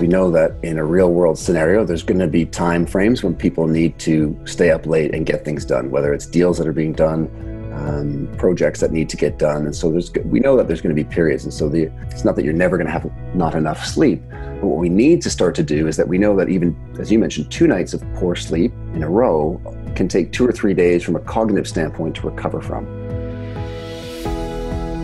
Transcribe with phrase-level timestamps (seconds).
[0.00, 3.34] We know that in a real world scenario, there's going to be time frames when
[3.34, 6.72] people need to stay up late and get things done, whether it's deals that are
[6.72, 7.28] being done,
[7.74, 9.66] um, projects that need to get done.
[9.66, 11.42] And so there's, we know that there's going to be periods.
[11.42, 14.22] And so the, it's not that you're never going to have not enough sleep.
[14.30, 17.10] But what we need to start to do is that we know that even, as
[17.10, 19.60] you mentioned, two nights of poor sleep in a row
[19.96, 22.86] can take two or three days from a cognitive standpoint to recover from.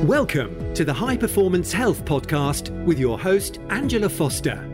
[0.07, 4.71] Welcome to the High Performance Health Podcast with your host, Angela Foster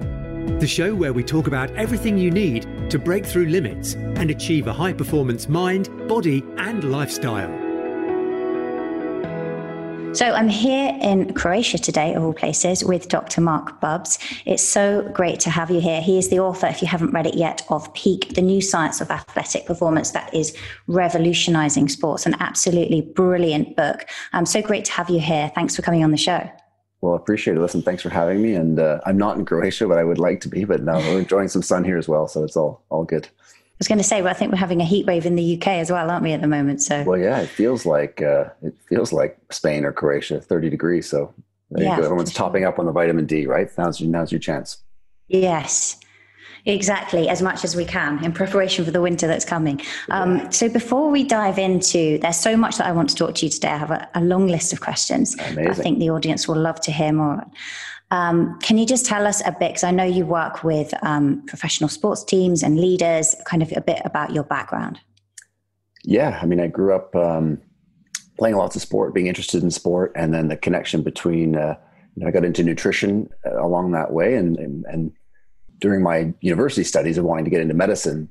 [0.60, 4.66] the show where we talk about everything you need to break through limits and achieve
[4.66, 7.70] a high performance mind, body, and lifestyle.
[10.12, 13.40] So, I'm here in Croatia today, of all places, with Dr.
[13.40, 14.18] Marc Bubbs.
[14.44, 16.00] It's so great to have you here.
[16.00, 19.00] He is the author, if you haven't read it yet, of Peak, the new science
[19.00, 20.56] of athletic performance that is
[20.88, 22.26] revolutionizing sports.
[22.26, 24.04] An absolutely brilliant book.
[24.32, 25.52] Um, so great to have you here.
[25.54, 26.50] Thanks for coming on the show.
[27.00, 27.60] Well, appreciate it.
[27.60, 28.54] Listen, thanks for having me.
[28.54, 30.64] And uh, I'm not in Croatia, but I would like to be.
[30.64, 33.26] But no, we're enjoying some sun here as well, so it's all all good.
[33.26, 35.56] I was going to say, well, I think we're having a heat wave in the
[35.56, 36.82] UK as well, aren't we, at the moment?
[36.82, 41.08] So, well, yeah, it feels like uh, it feels like Spain or Croatia, 30 degrees.
[41.08, 41.32] So
[41.70, 42.04] there yeah, you go.
[42.04, 43.70] Everyone's topping up on the vitamin D, right?
[43.78, 44.78] Now's now's your chance.
[45.28, 45.99] Yes.
[46.66, 49.80] Exactly, as much as we can in preparation for the winter that's coming.
[50.10, 53.46] Um, so, before we dive into, there's so much that I want to talk to
[53.46, 53.68] you today.
[53.68, 55.36] I have a, a long list of questions.
[55.38, 57.44] I think the audience will love to hear more.
[58.10, 59.70] Um, can you just tell us a bit?
[59.70, 63.80] Because I know you work with um, professional sports teams and leaders, kind of a
[63.80, 65.00] bit about your background.
[66.04, 67.60] Yeah, I mean, I grew up um,
[68.38, 71.56] playing lots of sport, being interested in sport, and then the connection between.
[71.56, 71.76] Uh,
[72.16, 75.12] you know, I got into nutrition uh, along that way, and, and, and
[75.80, 78.28] during my university studies of wanting to get into medicine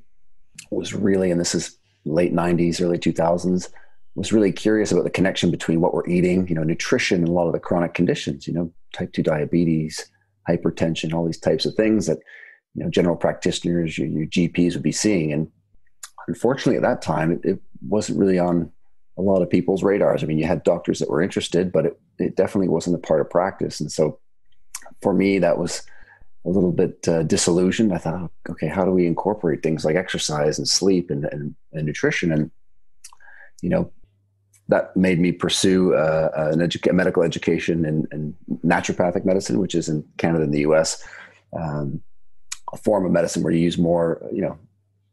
[0.70, 3.68] was really, and this is late 90s, early 2000s,
[4.14, 7.32] was really curious about the connection between what we're eating, you know, nutrition and a
[7.32, 10.10] lot of the chronic conditions, you know, type 2 diabetes,
[10.48, 12.18] hypertension, all these types of things that,
[12.74, 15.32] you know, general practitioners, your, your GPs would be seeing.
[15.32, 15.50] And
[16.28, 18.70] unfortunately, at that time, it, it, wasn't really on
[19.16, 20.22] a lot of people's radars.
[20.22, 23.22] I mean, you had doctors that were interested, but it, it definitely wasn't a part
[23.22, 23.80] of practice.
[23.80, 24.18] And so
[25.00, 25.82] for me, that was
[26.44, 27.92] a little bit uh, disillusioned.
[27.92, 31.86] I thought, okay, how do we incorporate things like exercise and sleep and, and, and
[31.86, 32.32] nutrition?
[32.32, 32.50] And,
[33.62, 33.92] you know,
[34.68, 38.34] that made me pursue uh, an edu- medical education in, in,
[38.64, 41.02] naturopathic medicine, which is in Canada and the US,
[41.58, 42.00] um,
[42.72, 44.58] a form of medicine where you use more, you know,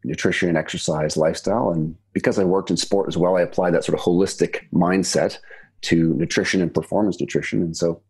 [0.04, 1.72] nutrition, and exercise, lifestyle.
[1.72, 5.40] And because I worked in sport as well, I applied that sort of holistic mindset
[5.82, 7.62] to nutrition and performance nutrition.
[7.62, 8.02] And so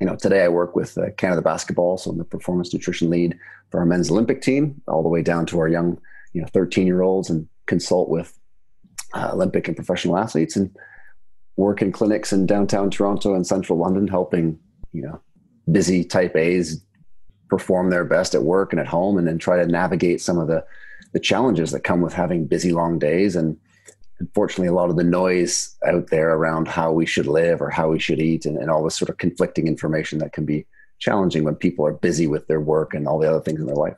[0.00, 3.38] you know, today I work with uh, Canada Basketball, so I'm the performance nutrition lead
[3.70, 6.00] for our men's Olympic team, all the way down to our young,
[6.32, 8.38] you know, 13 year olds, and consult with
[9.14, 10.74] uh, Olympic and professional athletes, and
[11.56, 14.58] work in clinics in downtown Toronto and central London, helping
[14.92, 15.20] you know
[15.70, 16.84] busy Type A's
[17.48, 20.48] perform their best at work and at home, and then try to navigate some of
[20.48, 20.64] the
[21.12, 23.56] the challenges that come with having busy long days and
[24.24, 27.90] unfortunately a lot of the noise out there around how we should live or how
[27.90, 30.66] we should eat and, and all this sort of conflicting information that can be
[30.98, 33.76] challenging when people are busy with their work and all the other things in their
[33.76, 33.96] life.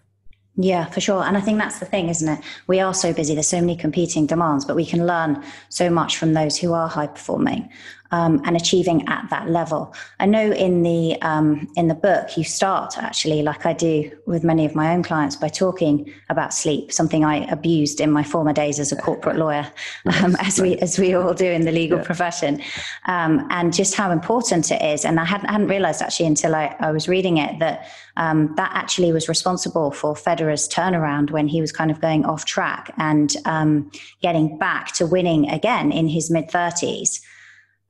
[0.56, 1.22] Yeah, for sure.
[1.22, 2.42] And I think that's the thing, isn't it?
[2.66, 3.34] We are so busy.
[3.34, 6.88] There's so many competing demands, but we can learn so much from those who are
[6.88, 7.68] high performing
[8.10, 9.94] um, and achieving at that level.
[10.20, 14.44] I know in the um, in the book you start actually, like I do with
[14.44, 18.52] many of my own clients, by talking about sleep, something I abused in my former
[18.52, 19.70] days as a corporate lawyer,
[20.22, 22.04] um, as we as we all do in the legal yeah.
[22.04, 22.62] profession,
[23.06, 25.04] um, and just how important it is.
[25.04, 28.70] And I hadn't, hadn't realized actually until I, I was reading it that um, that
[28.74, 33.36] actually was responsible for Federer's turnaround when he was kind of going off track and
[33.44, 33.90] um,
[34.22, 37.20] getting back to winning again in his mid thirties.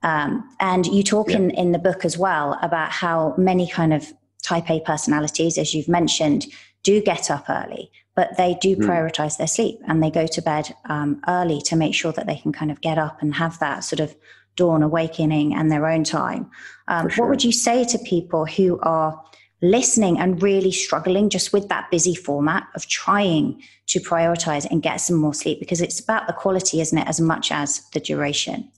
[0.02, 1.36] Um, and you talk yeah.
[1.36, 4.12] in, in the book as well about how many kind of
[4.42, 6.46] type A personalities, as you've mentioned,
[6.82, 8.84] do get up early, but they do mm.
[8.84, 12.36] prioritize their sleep and they go to bed um, early to make sure that they
[12.36, 14.14] can kind of get up and have that sort of
[14.54, 16.50] dawn awakening and their own time.
[16.88, 17.24] Um, sure.
[17.24, 19.20] What would you say to people who are
[19.62, 24.96] listening and really struggling just with that busy format of trying to prioritize and get
[24.98, 25.58] some more sleep?
[25.58, 28.70] Because it's about the quality, isn't it, as much as the duration?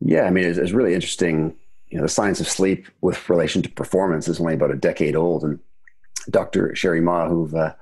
[0.00, 1.56] Yeah, I mean, it's, it's really interesting.
[1.88, 5.16] You know, the science of sleep with relation to performance is only about a decade
[5.16, 5.58] old, and
[6.30, 6.72] Dr.
[6.74, 7.72] Cheri Mah, who's a uh,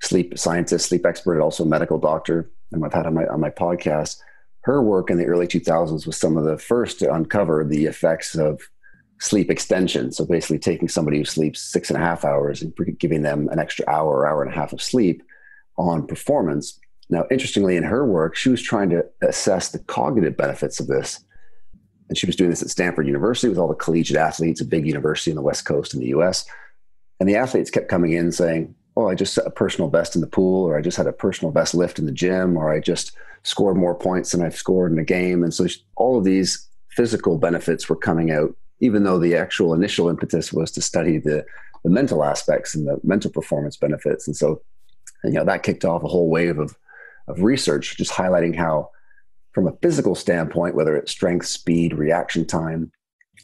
[0.00, 4.18] sleep scientist, sleep expert, also medical doctor, and I've had on my on my podcast.
[4.62, 8.34] Her work in the early 2000s was some of the first to uncover the effects
[8.34, 8.60] of
[9.20, 10.12] sleep extension.
[10.12, 13.58] So basically, taking somebody who sleeps six and a half hours and giving them an
[13.58, 15.22] extra hour or hour and a half of sleep
[15.76, 16.78] on performance.
[17.10, 21.24] Now, interestingly, in her work, she was trying to assess the cognitive benefits of this
[22.08, 24.86] and she was doing this at Stanford University with all the collegiate athletes, a big
[24.86, 26.46] university in the West Coast in the US.
[27.20, 30.20] And the athletes kept coming in saying, oh, I just set a personal best in
[30.20, 32.80] the pool, or I just had a personal best lift in the gym, or I
[32.80, 33.12] just
[33.44, 35.44] scored more points than I've scored in a game.
[35.44, 35.66] And so
[35.96, 40.70] all of these physical benefits were coming out, even though the actual initial impetus was
[40.72, 41.44] to study the,
[41.84, 44.26] the mental aspects and the mental performance benefits.
[44.26, 44.62] And so,
[45.22, 46.76] you know, that kicked off a whole wave of,
[47.28, 48.90] of research, just highlighting how,
[49.52, 52.92] from a physical standpoint, whether it's strength, speed, reaction time,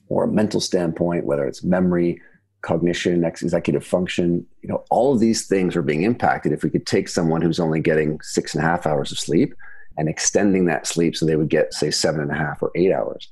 [0.08, 2.20] or a mental standpoint, whether it's memory,
[2.62, 6.86] cognition, executive function, you know, all of these things are being impacted if we could
[6.86, 9.54] take someone who's only getting six and a half hours of sleep
[9.96, 12.92] and extending that sleep so they would get, say, seven and a half or eight
[12.92, 13.28] hours.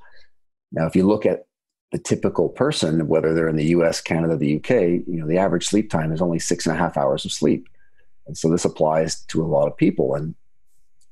[0.70, 1.46] Now, if you look at
[1.92, 4.70] the typical person, whether they're in the US, Canada, the UK,
[5.06, 7.68] you know, the average sleep time is only six and a half hours of sleep.
[8.26, 10.14] And so this applies to a lot of people.
[10.14, 10.34] And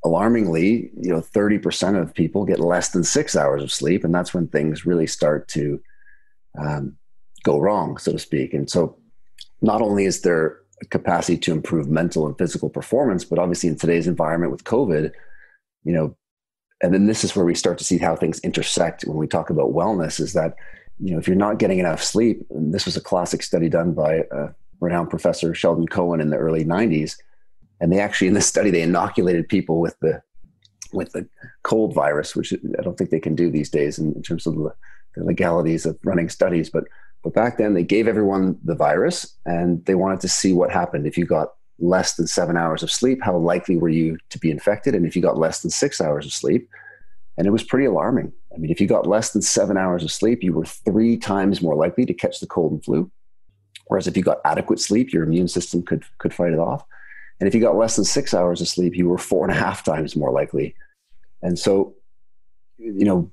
[0.04, 4.04] alarmingly, you know, 30% of people get less than six hours of sleep.
[4.04, 5.80] And that's when things really start to
[6.58, 6.96] um,
[7.42, 8.54] go wrong, so to speak.
[8.54, 8.96] And so
[9.60, 13.76] not only is there a capacity to improve mental and physical performance, but obviously in
[13.76, 15.12] today's environment with COVID,
[15.84, 16.16] you know,
[16.82, 19.50] and then this is where we start to see how things intersect when we talk
[19.50, 20.56] about wellness is that,
[20.98, 23.92] you know, if you're not getting enough sleep, and this was a classic study done
[23.92, 24.48] by a
[24.80, 27.16] renowned professor Sheldon Cohen in the early 90s,
[27.80, 30.22] and they actually in this study they inoculated people with the
[30.92, 31.28] with the
[31.62, 34.56] cold virus, which I don't think they can do these days in, in terms of
[34.56, 34.74] the,
[35.14, 36.84] the legalities of running studies, but
[37.22, 41.06] but back then, they gave everyone the virus and they wanted to see what happened.
[41.06, 41.48] If you got
[41.78, 44.94] less than seven hours of sleep, how likely were you to be infected?
[44.94, 46.68] And if you got less than six hours of sleep,
[47.36, 48.32] and it was pretty alarming.
[48.54, 51.62] I mean, if you got less than seven hours of sleep, you were three times
[51.62, 53.10] more likely to catch the cold and flu.
[53.86, 56.84] Whereas if you got adequate sleep, your immune system could, could fight it off.
[57.40, 59.58] And if you got less than six hours of sleep, you were four and a
[59.58, 60.74] half times more likely.
[61.42, 61.94] And so,
[62.78, 63.30] you know,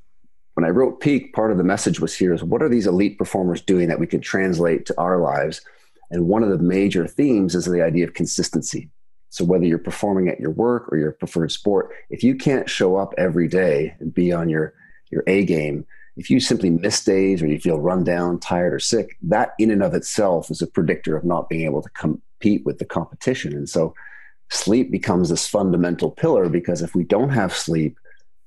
[0.53, 3.17] when I wrote Peak, part of the message was here is what are these elite
[3.17, 5.61] performers doing that we can translate to our lives?
[6.09, 8.89] And one of the major themes is the idea of consistency.
[9.29, 12.95] So whether you're performing at your work or your preferred sport, if you can't show
[12.95, 14.73] up every day and be on your,
[15.11, 18.79] your A game, if you simply miss days or you feel run down, tired, or
[18.79, 21.89] sick, that in and of itself is a predictor of not being able to
[22.39, 23.53] compete with the competition.
[23.53, 23.93] And so
[24.49, 27.97] sleep becomes this fundamental pillar because if we don't have sleep,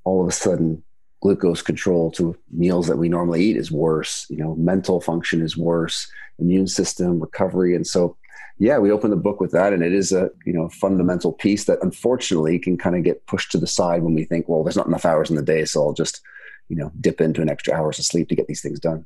[0.04, 0.82] all of a sudden
[1.22, 5.54] glucose control to meals that we normally eat is worse you know mental function is
[5.54, 7.74] worse immune system recovery.
[7.76, 8.16] And so
[8.58, 9.72] yeah we open the book with that.
[9.74, 13.52] And it is a you know fundamental piece that unfortunately can kind of get pushed
[13.52, 15.82] to the side when we think well there's not enough hours in the day so
[15.82, 16.22] i'll just
[16.68, 19.04] you know dip into an extra hours of sleep to get these things done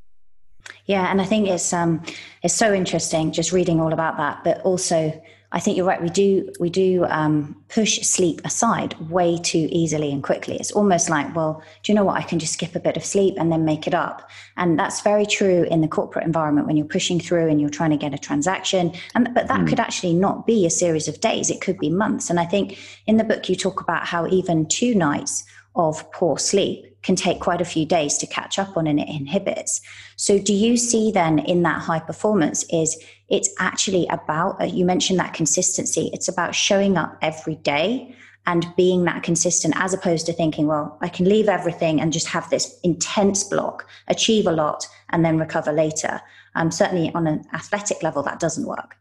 [0.86, 2.02] yeah and i think it's um
[2.42, 5.12] it's so interesting just reading all about that but also
[5.54, 6.02] I think you're right.
[6.02, 10.56] We do we do um, push sleep aside way too easily and quickly.
[10.56, 12.16] It's almost like, well, do you know what?
[12.16, 14.28] I can just skip a bit of sleep and then make it up.
[14.56, 17.90] And that's very true in the corporate environment when you're pushing through and you're trying
[17.90, 18.92] to get a transaction.
[19.14, 19.68] And but that mm.
[19.68, 21.50] could actually not be a series of days.
[21.50, 22.30] It could be months.
[22.30, 22.76] And I think
[23.06, 25.44] in the book you talk about how even two nights
[25.76, 29.08] of poor sleep can take quite a few days to catch up on and it
[29.08, 29.80] inhibits.
[30.16, 34.84] So, do you see then in that high performance is it's actually about, uh, you
[34.84, 38.16] mentioned that consistency, it's about showing up every day
[38.46, 42.26] and being that consistent as opposed to thinking, well, I can leave everything and just
[42.28, 46.20] have this intense block, achieve a lot, and then recover later.
[46.54, 48.96] Um, certainly on an athletic level, that doesn't work.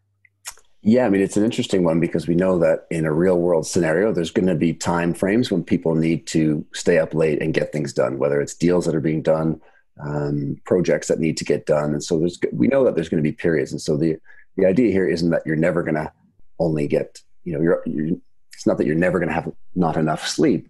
[0.85, 3.65] Yeah, I mean it's an interesting one because we know that in a real world
[3.65, 7.53] scenario, there's going to be time frames when people need to stay up late and
[7.53, 9.61] get things done, whether it's deals that are being done,
[10.05, 13.23] um, projects that need to get done, and so there's we know that there's going
[13.23, 14.17] to be periods, and so the
[14.57, 16.11] the idea here isn't that you're never going to
[16.59, 18.17] only get you know you're, you're
[18.51, 20.67] it's not that you're never going to have not enough sleep,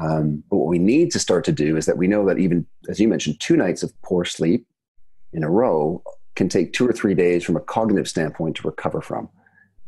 [0.00, 2.64] um, but what we need to start to do is that we know that even
[2.88, 4.64] as you mentioned, two nights of poor sleep
[5.32, 6.00] in a row
[6.36, 9.28] can take two or three days from a cognitive standpoint to recover from.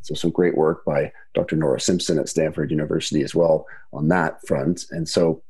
[0.02, 1.56] So some great work by Dr.
[1.56, 4.86] Norah Simpson at Stanford University as well on that front.
[4.90, 5.42] And so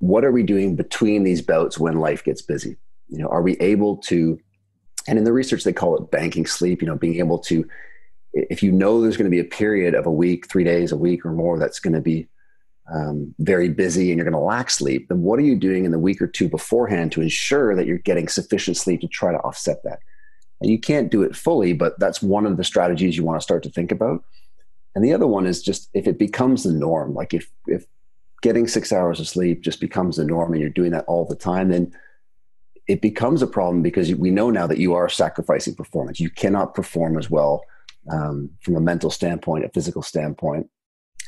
[0.00, 2.76] what are we doing between these bouts when life gets busy?
[3.08, 4.38] You know, are we able to
[5.06, 7.66] and in the research they call it banking sleep, you know, being able to
[8.34, 10.96] if you know there's going to be a period of a week, 3 days a
[10.96, 12.28] week or more that's going to be
[12.92, 15.90] um, very busy and you're going to lack sleep, then what are you doing in
[15.90, 19.38] the week or two beforehand to ensure that you're getting sufficient sleep to try to
[19.38, 20.00] offset that?
[20.60, 23.44] And you can't do it fully, but that's one of the strategies you want to
[23.44, 24.24] start to think about.
[24.94, 27.86] And the other one is just if it becomes the norm, like if if
[28.42, 31.36] getting six hours of sleep just becomes the norm and you're doing that all the
[31.36, 31.92] time, then
[32.86, 36.18] it becomes a problem because we know now that you are sacrificing performance.
[36.18, 37.62] You cannot perform as well
[38.10, 40.68] um, from a mental standpoint, a physical standpoint.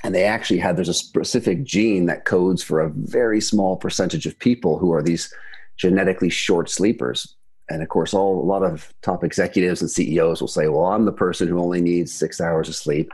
[0.02, 4.24] And they actually had there's a specific gene that codes for a very small percentage
[4.24, 5.32] of people who are these
[5.76, 7.36] genetically short sleepers
[7.70, 11.04] And of course, all a lot of top executives and CEOs will say, "Well, I'm
[11.04, 13.10] the person who only needs six hours of sleep,"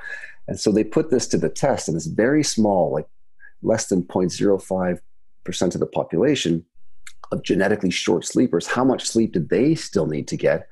[0.48, 3.06] and so they put this to the test, and it's very small, like
[3.62, 5.00] less than 0.05
[5.44, 6.64] percent of the population
[7.32, 8.66] of genetically short sleepers.
[8.66, 10.68] How much sleep did they still need to get?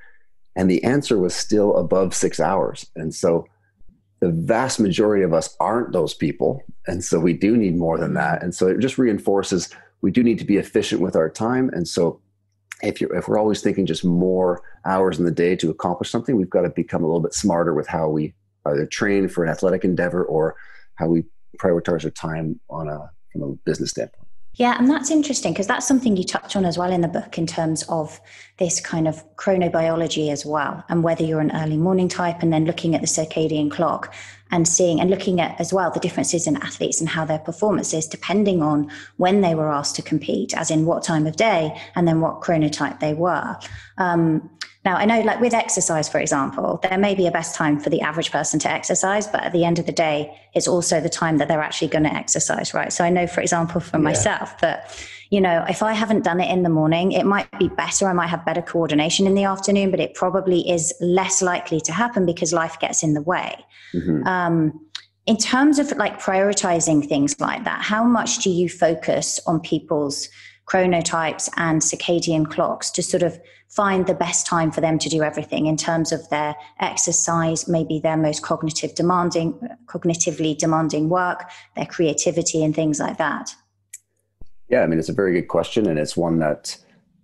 [0.57, 2.87] And the answer was still above six hours.
[2.97, 3.47] And so
[4.21, 6.63] the vast majority of us aren't those people.
[6.87, 8.43] And so we do need more than that.
[8.43, 9.69] And so it just reinforces
[10.01, 11.71] we do need to be efficient with our time.
[11.73, 12.21] And so
[12.85, 16.37] if you're if we're always thinking just more hours in the day to accomplish something,
[16.37, 18.35] we've got to become a little bit smarter with how we
[18.67, 20.57] either train for an athletic endeavor or
[20.97, 21.25] how we
[21.59, 24.24] prioritize our time on a from a business standpoint.
[24.57, 27.39] Yeah, and that's interesting because that's something you touch on as well in the book
[27.39, 28.21] in terms of
[28.59, 32.65] this kind of chronobiology as well, and whether you're an early morning type, and then
[32.65, 34.15] looking at the circadian clock
[34.53, 37.93] and seeing and looking at as well the differences in athletes and how their performance
[37.93, 41.77] is depending on when they were asked to compete, as in what time of day,
[41.97, 43.57] and then what chronotype they were.
[43.99, 44.49] Um,
[44.85, 47.89] now, I know, like with exercise, for example, there may be a best time for
[47.89, 51.09] the average person to exercise, but at the end of the day, it's also the
[51.09, 52.93] time that they're actually going to exercise, right?
[52.93, 54.03] So I know, for example, for yeah.
[54.03, 54.95] myself, that,
[55.31, 58.09] you know, if I haven't done it in the morning, it might be better.
[58.09, 61.93] I might have better coordination in the afternoon, but it probably is less likely to
[61.93, 63.57] happen because life gets in the way.
[63.95, 64.27] Mm-hmm.
[64.27, 64.81] Um,
[65.25, 70.29] in terms of like prioritizing things like that, how much do you focus on people's
[70.67, 73.41] chronotypes and circadian clocks to sort of
[73.75, 77.99] find the best time for them to do everything in terms of their exercise, maybe
[77.99, 79.53] their most cognitive demanding,
[79.87, 83.55] cognitively demanding work, their creativity, and things like that?
[84.69, 86.77] Yeah, I mean, it's a very good question, and it's one that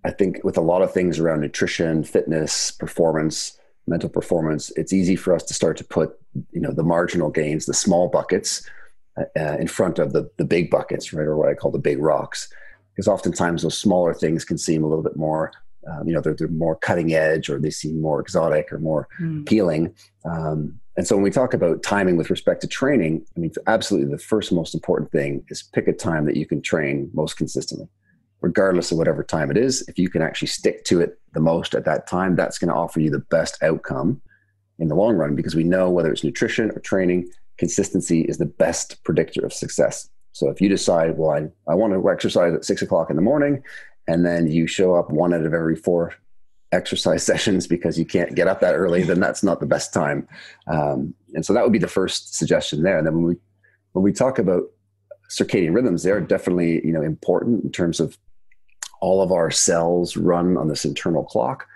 [0.04, 5.16] I think with a lot of things around nutrition, fitness, performance, mental performance, it's easy
[5.16, 6.18] for us to start to put
[6.52, 8.68] you know the marginal gains, the small buckets,
[9.16, 11.98] uh, in front of the the big buckets, right, or what I call the big
[11.98, 12.48] rocks,
[12.92, 15.52] because oftentimes those smaller things can seem a little bit more
[15.88, 19.08] um, you know they're, they're more cutting edge or they seem more exotic or more
[19.20, 19.42] mm.
[19.42, 19.94] appealing.
[20.24, 24.10] Um, and so when we talk about timing with respect to training i mean absolutely
[24.10, 27.88] the first most important thing is pick a time that you can train most consistently
[28.40, 29.86] regardless of whatever time it is.
[29.88, 32.74] If you can actually stick to it the most at that time that's going to
[32.74, 34.20] offer you the best outcome
[34.78, 38.46] in the long run because we know whether it's nutrition or training consistency is the
[38.46, 40.08] best predictor of success.
[40.32, 43.22] So if you decide well i, I want to exercise at six o'clock in the
[43.22, 43.62] morning
[44.10, 46.14] and then you show up one out of every four
[46.72, 50.26] exercise sessions because you can't get up that early, then that's not the best time.
[50.66, 52.98] Um, and so that would be the first suggestion there.
[52.98, 53.36] And then when we
[53.92, 54.64] when we talk about
[55.30, 58.18] circadian rhythms, they're definitely you know important in terms of
[59.00, 61.66] all of our cells run on this internal clock.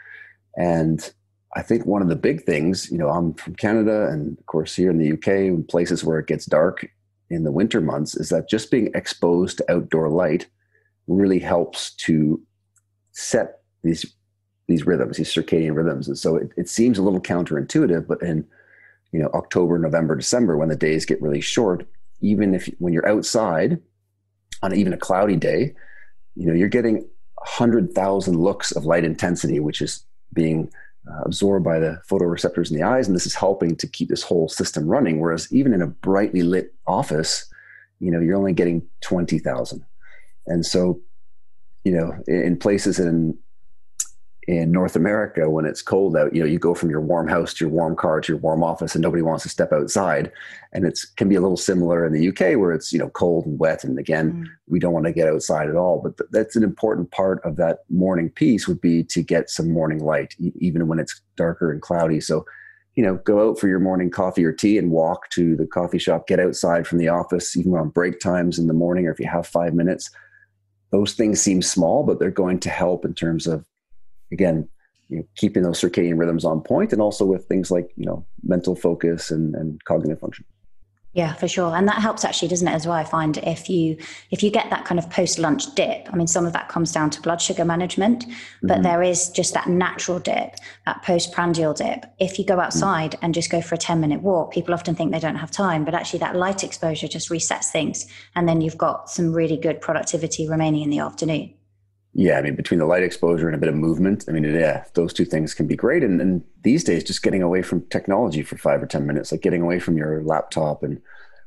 [0.56, 1.12] And
[1.56, 4.74] I think one of the big things, you know, I'm from Canada and of course
[4.74, 6.86] here in the UK, in places where it gets dark
[7.30, 10.48] in the winter months, is that just being exposed to outdoor light
[11.06, 12.40] really helps to
[13.12, 14.14] set these
[14.66, 16.08] these rhythms, these circadian rhythms.
[16.08, 18.46] And so it, it seems a little counterintuitive, but in
[19.12, 21.86] you know October, November, December, when the days get really short,
[22.20, 23.78] even if when you're outside
[24.62, 25.74] on even a cloudy day,
[26.34, 27.06] you know you're getting
[27.40, 30.70] hundred thousand lux of light intensity, which is being
[31.08, 34.22] uh, absorbed by the photoreceptors in the eyes, and this is helping to keep this
[34.22, 35.20] whole system running.
[35.20, 37.46] Whereas even in a brightly lit office,
[38.00, 39.84] you know you're only getting twenty thousand.
[40.46, 41.00] And so,
[41.84, 43.38] you know, in places in
[44.46, 47.54] in North America, when it's cold out, you know, you go from your warm house
[47.54, 50.30] to your warm car to your warm office, and nobody wants to step outside.
[50.72, 53.46] And it can be a little similar in the UK, where it's you know cold
[53.46, 54.46] and wet, and again, mm.
[54.68, 56.00] we don't want to get outside at all.
[56.02, 59.72] But th- that's an important part of that morning piece would be to get some
[59.72, 62.20] morning light, e- even when it's darker and cloudy.
[62.20, 62.44] So
[62.94, 65.98] you know, go out for your morning coffee or tea and walk to the coffee
[65.98, 69.18] shop, get outside from the office, even on break times in the morning, or if
[69.18, 70.10] you have five minutes,
[70.94, 73.66] those things seem small, but they're going to help in terms of,
[74.30, 74.68] again,
[75.08, 78.24] you know, keeping those circadian rhythms on point and also with things like, you know,
[78.44, 80.44] mental focus and, and cognitive function.
[81.14, 81.76] Yeah, for sure.
[81.76, 82.96] And that helps actually, doesn't it, as well?
[82.96, 83.96] I find if you
[84.32, 86.90] if you get that kind of post lunch dip, I mean some of that comes
[86.90, 88.26] down to blood sugar management,
[88.62, 88.82] but mm-hmm.
[88.82, 90.56] there is just that natural dip,
[90.86, 92.04] that postprandial dip.
[92.18, 93.24] If you go outside mm-hmm.
[93.26, 95.84] and just go for a 10 minute walk, people often think they don't have time,
[95.84, 98.06] but actually that light exposure just resets things.
[98.34, 101.54] And then you've got some really good productivity remaining in the afternoon.
[102.16, 104.84] Yeah, I mean, between the light exposure and a bit of movement, I mean, yeah,
[104.94, 106.04] those two things can be great.
[106.04, 109.42] And, and these days, just getting away from technology for five or 10 minutes, like
[109.42, 111.00] getting away from your laptop and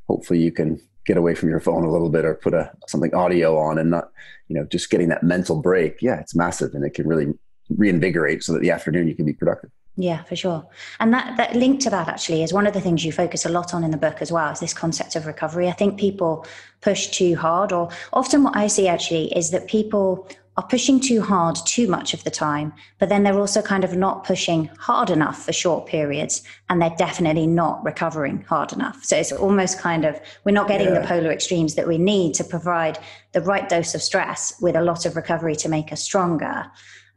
[0.07, 3.15] hopefully you can get away from your phone a little bit or put a something
[3.15, 4.11] audio on and not,
[4.49, 6.01] you know, just getting that mental break.
[6.01, 7.33] Yeah, it's massive and it can really
[7.69, 9.71] reinvigorate so that the afternoon you can be productive.
[9.95, 10.67] Yeah, for sure.
[10.99, 13.49] And that, that link to that actually is one of the things you focus a
[13.49, 15.67] lot on in the book as well, is this concept of recovery.
[15.69, 16.45] I think people
[16.81, 21.21] push too hard, or often what I see actually is that people are pushing too
[21.21, 25.11] hard too much of the time, but then they're also kind of not pushing hard
[25.11, 29.03] enough for short periods, and they're definitely not recovering hard enough.
[29.03, 30.99] So it's almost kind of we're not getting yeah.
[30.99, 32.97] the polar extremes that we need to provide
[33.33, 36.65] the right dose of stress with a lot of recovery to make us stronger.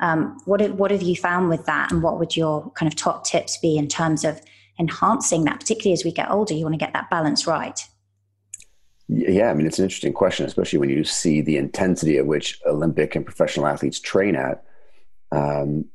[0.00, 3.24] Um, what what have you found with that, and what would your kind of top
[3.24, 4.40] tips be in terms of
[4.78, 6.52] enhancing that, particularly as we get older?
[6.52, 7.80] You want to get that balance right.
[9.12, 12.60] Yeah, I mean, it's an interesting question, especially when you see the intensity at which
[12.64, 14.62] Olympic and professional athletes train at.
[15.32, 15.86] Um,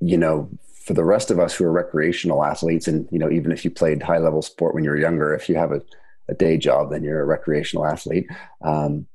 [0.00, 0.50] you know,
[0.84, 3.70] for the rest of us who are recreational athletes, and you know, even if you
[3.70, 5.80] played high level sport when you were younger, if you have a,
[6.28, 8.26] a day job, then you're a recreational athlete.
[8.60, 9.06] Um,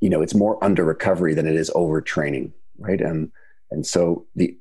[0.00, 3.00] you know, it's more under recovery than it is overtraining, right?
[3.00, 3.30] And
[3.70, 4.56] and so the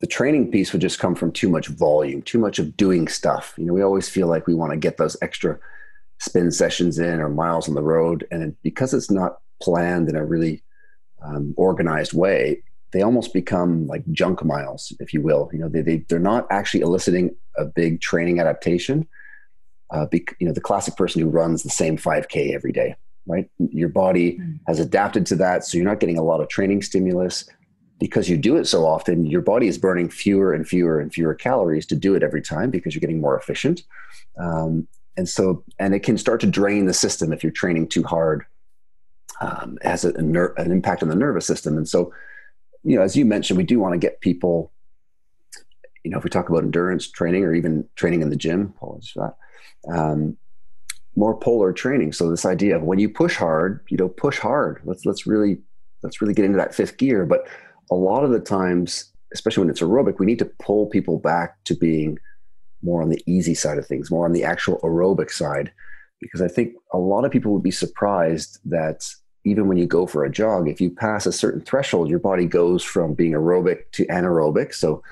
[0.00, 3.52] the training piece would just come from too much volume, too much of doing stuff.
[3.58, 5.58] You know, we always feel like we want to get those extra
[6.18, 8.26] spin sessions in or miles on the road.
[8.30, 10.62] And because it's not planned in a really
[11.22, 15.50] um, organized way, they almost become like junk miles, if you will.
[15.52, 19.06] You know, they, they, they're not actually eliciting a big training adaptation.
[19.90, 22.94] Uh, be, you know, the classic person who runs the same 5K every day,
[23.26, 23.50] right?
[23.58, 24.58] Your body mm.
[24.66, 25.64] has adapted to that.
[25.64, 27.44] So you're not getting a lot of training stimulus.
[28.00, 31.32] Because you do it so often, your body is burning fewer and fewer and fewer
[31.32, 33.82] calories to do it every time because you're getting more efficient.
[34.36, 38.02] Um, and so and it can start to drain the system if you're training too
[38.02, 38.44] hard.
[39.40, 41.76] Um, it has a, a ner- an impact on the nervous system.
[41.76, 42.12] And so
[42.82, 44.72] you know as you mentioned we do want to get people
[46.04, 49.10] you know if we talk about endurance training or even training in the gym apologies
[49.10, 49.34] for
[49.86, 50.36] that um,
[51.16, 52.12] more polar training.
[52.12, 54.80] So this idea of when you push hard you know push hard.
[54.84, 55.58] Let's let's really
[56.02, 57.24] let's really get into that fifth gear.
[57.24, 57.46] But
[57.90, 61.62] a lot of the times especially when it's aerobic we need to pull people back
[61.64, 62.18] to being
[62.84, 65.72] more on the easy side of things, more on the actual aerobic side,
[66.20, 69.04] because I think a lot of people would be surprised that
[69.44, 72.46] even when you go for a jog, if you pass a certain threshold, your body
[72.46, 74.74] goes from being aerobic to anaerobic.
[74.74, 75.02] So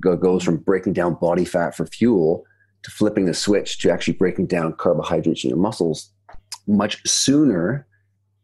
[0.00, 2.44] goes from breaking down body fat for fuel
[2.82, 6.10] to flipping the switch to actually breaking down carbohydrates in your muscles
[6.66, 7.86] much sooner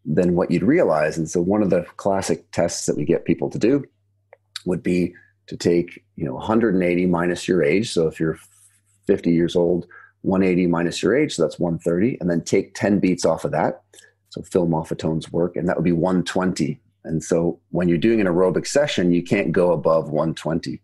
[0.04, 1.18] than what you'd realize.
[1.18, 3.84] And so one of the classic tests that we get people to do
[4.64, 5.14] would be
[5.46, 7.92] to take, you know, 180 minus your age.
[7.92, 8.38] So if you're
[9.06, 9.86] 50 years old,
[10.22, 13.82] 180 minus your age, so that's 130, and then take 10 beats off of that.
[14.30, 16.80] So Phil Maffetone's work, and that would be 120.
[17.04, 20.80] And so when you're doing an aerobic session, you can't go above 120.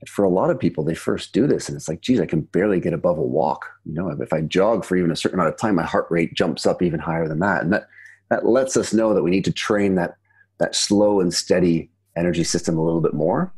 [0.00, 2.26] And for a lot of people, they first do this, and it's like, geez, I
[2.26, 3.66] can barely get above a walk.
[3.84, 6.34] You know, if I jog for even a certain amount of time, my heart rate
[6.34, 7.86] jumps up even higher than that, and that
[8.30, 10.16] that lets us know that we need to train that
[10.58, 13.52] that slow and steady energy system a little bit more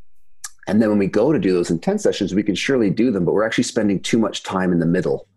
[0.66, 3.24] and then when we go to do those intense sessions, we can surely do them,
[3.24, 5.28] but we're actually spending too much time in the middle.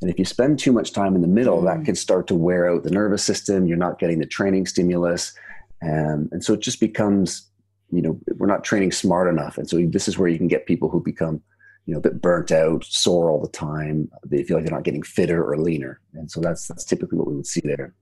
[0.00, 1.64] And if you spend too much time in the middle, mm.
[1.64, 3.66] that can start to wear out the nervous system.
[3.66, 5.32] You're not getting the training stimulus.
[5.80, 7.50] And, and so it just becomes,
[7.90, 9.58] you know, we're not training smart enough.
[9.58, 11.40] And so this is where you can get people who become,
[11.86, 14.10] you know, a bit burnt out, sore all the time.
[14.24, 16.00] They feel like they're not getting fitter or leaner.
[16.14, 17.94] And so that's, that's typically what we would see there.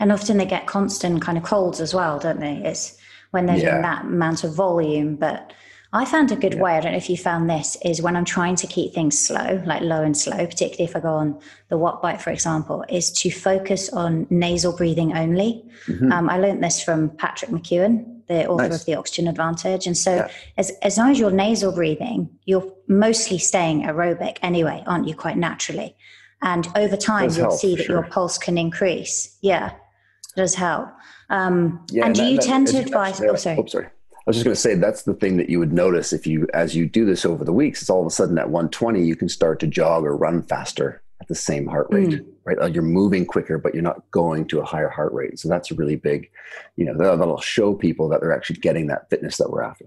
[0.00, 2.56] And often they get constant kind of colds as well, don't they?
[2.64, 2.96] It's
[3.32, 3.70] when they're yeah.
[3.72, 5.52] doing that amount of volume, but
[5.92, 6.60] I found a good yeah.
[6.60, 9.18] way, I don't know if you found this, is when I'm trying to keep things
[9.18, 13.10] slow, like low and slow, particularly if I go on the Wattbike, for example, is
[13.12, 15.64] to focus on nasal breathing only.
[15.86, 16.12] Mm-hmm.
[16.12, 18.80] Um, I learned this from Patrick McKeown, the author nice.
[18.80, 19.88] of The Oxygen Advantage.
[19.88, 20.30] And so, yeah.
[20.58, 25.38] as, as long as you're nasal breathing, you're mostly staying aerobic anyway, aren't you, quite
[25.38, 25.96] naturally?
[26.40, 27.96] And over time, you'll help, see that sure.
[27.96, 29.36] your pulse can increase.
[29.40, 30.88] Yeah, it does help.
[31.30, 33.20] Um, yeah, and do that, you that, tend to advise?
[33.20, 33.58] Oh, sorry.
[33.58, 33.88] Oh, sorry
[34.26, 36.76] was just going to say that's the thing that you would notice if you, as
[36.76, 39.28] you do this over the weeks, it's all of a sudden at 120 you can
[39.28, 42.26] start to jog or run faster at the same heart rate, mm.
[42.44, 42.58] right?
[42.58, 45.38] Like you're moving quicker, but you're not going to a higher heart rate.
[45.38, 46.30] So that's a really big,
[46.76, 49.86] you know, that'll show people that they're actually getting that fitness that we're after.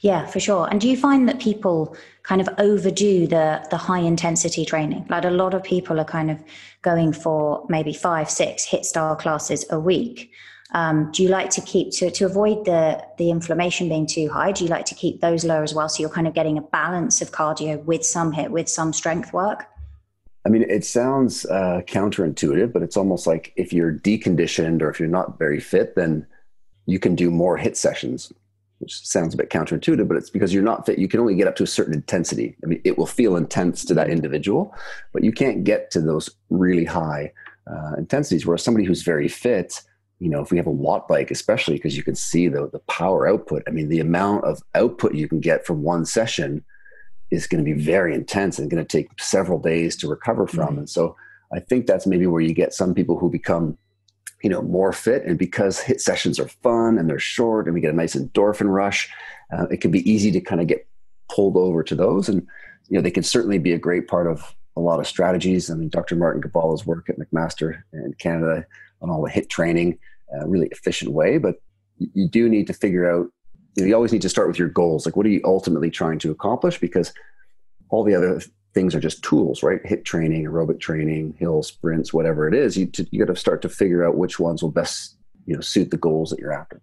[0.00, 0.68] Yeah, for sure.
[0.70, 5.06] And do you find that people kind of overdo the the high intensity training?
[5.08, 6.42] Like a lot of people are kind of
[6.82, 10.32] going for maybe five, six HIIT style classes a week.
[10.72, 14.52] Um, do you like to keep to, to avoid the the inflammation being too high?
[14.52, 16.62] Do you like to keep those low as well, so you're kind of getting a
[16.62, 19.66] balance of cardio with some HIIT with some strength work?
[20.46, 24.98] I mean, it sounds uh, counterintuitive, but it's almost like if you're deconditioned or if
[24.98, 26.26] you're not very fit, then
[26.86, 28.32] you can do more HIIT sessions,
[28.78, 30.98] which sounds a bit counterintuitive, but it's because you're not fit.
[30.98, 32.56] You can only get up to a certain intensity.
[32.64, 34.74] I mean, it will feel intense to that individual,
[35.12, 37.32] but you can't get to those really high
[37.70, 38.46] uh, intensities.
[38.46, 39.82] Whereas somebody who's very fit,
[40.20, 42.78] you know, if we have a watt bike, especially because you can see the, the
[42.80, 46.64] power output, I mean, the amount of output you can get from one session
[47.30, 50.68] is going to be very intense and going to take several days to recover from.
[50.68, 50.78] Mm-hmm.
[50.78, 51.16] And so
[51.52, 53.78] I think that's maybe where you get some people who become
[54.42, 55.24] you know, more fit.
[55.24, 58.72] And because HIIT sessions are fun and they're short and we get a nice endorphin
[58.72, 59.08] rush,
[59.52, 60.86] uh, it can be easy to kind of get
[61.28, 62.28] pulled over to those.
[62.28, 62.46] And,
[62.88, 65.70] you know, they can certainly be a great part of a lot of strategies.
[65.70, 66.16] I mean, Dr.
[66.16, 68.64] Martin Gibala's work at McMaster in Canada
[69.02, 69.98] on all the HIIT training,
[70.32, 71.38] a really efficient way.
[71.38, 71.56] But
[71.98, 73.26] you do need to figure out,
[73.76, 75.06] you, know, you always need to start with your goals.
[75.06, 76.78] Like, what are you ultimately trying to accomplish?
[76.78, 77.12] Because
[77.90, 78.40] all the other
[78.74, 79.82] things are just tools, right?
[79.82, 82.76] HIIT training, aerobic training, hill sprints, whatever it is.
[82.76, 85.16] You, you got to start to figure out which ones will best,
[85.46, 86.80] you know, suit the goals that you're after.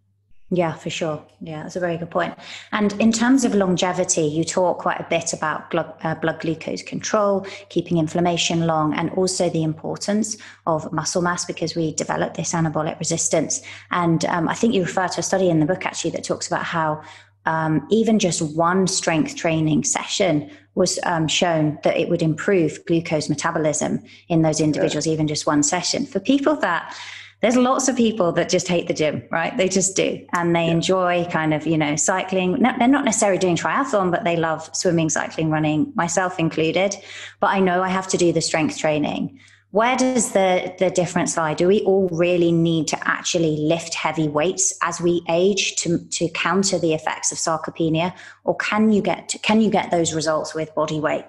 [0.50, 1.22] Yeah, for sure.
[1.42, 2.34] Yeah, that's a very good point.
[2.72, 6.82] And in terms of longevity, you talk quite a bit about blood, uh, blood glucose
[6.82, 12.54] control, keeping inflammation long, and also the importance of muscle mass because we develop this
[12.54, 13.62] anabolic resistance.
[13.92, 16.48] And um, I think you refer to a study in the book actually that talks
[16.48, 17.02] about how
[17.46, 23.28] um, even just one strength training session was um, shown that it would improve glucose
[23.30, 25.14] metabolism in those individuals, yeah.
[25.14, 26.06] even just one session.
[26.06, 26.96] For people that
[27.42, 29.56] there's lots of people that just hate the gym, right?
[29.56, 30.26] They just do.
[30.34, 30.72] And they yeah.
[30.72, 32.54] enjoy kind of, you know, cycling.
[32.54, 36.96] No, they're not necessarily doing triathlon, but they love swimming, cycling, running, myself included.
[37.40, 39.40] But I know I have to do the strength training.
[39.72, 41.54] Where does the, the difference lie?
[41.54, 46.30] Do we all really need to actually lift heavy weights as we age to, to
[46.30, 48.16] counter the effects of sarcopenia?
[48.46, 51.26] Or can you get, to, can you get those results with body weight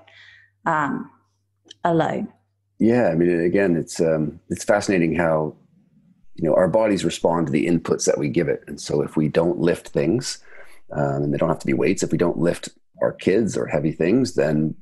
[0.65, 1.11] um,
[1.85, 2.33] alone?
[2.79, 5.57] Yeah, I mean, again, it's um, it's fascinating how
[6.39, 8.63] you know our bodies respond to the inputs that we give it.
[8.69, 10.39] And so if we don't lift things
[10.93, 12.69] um, and they don't have to be weights if we don't lift
[13.03, 14.75] our kids or heavy things then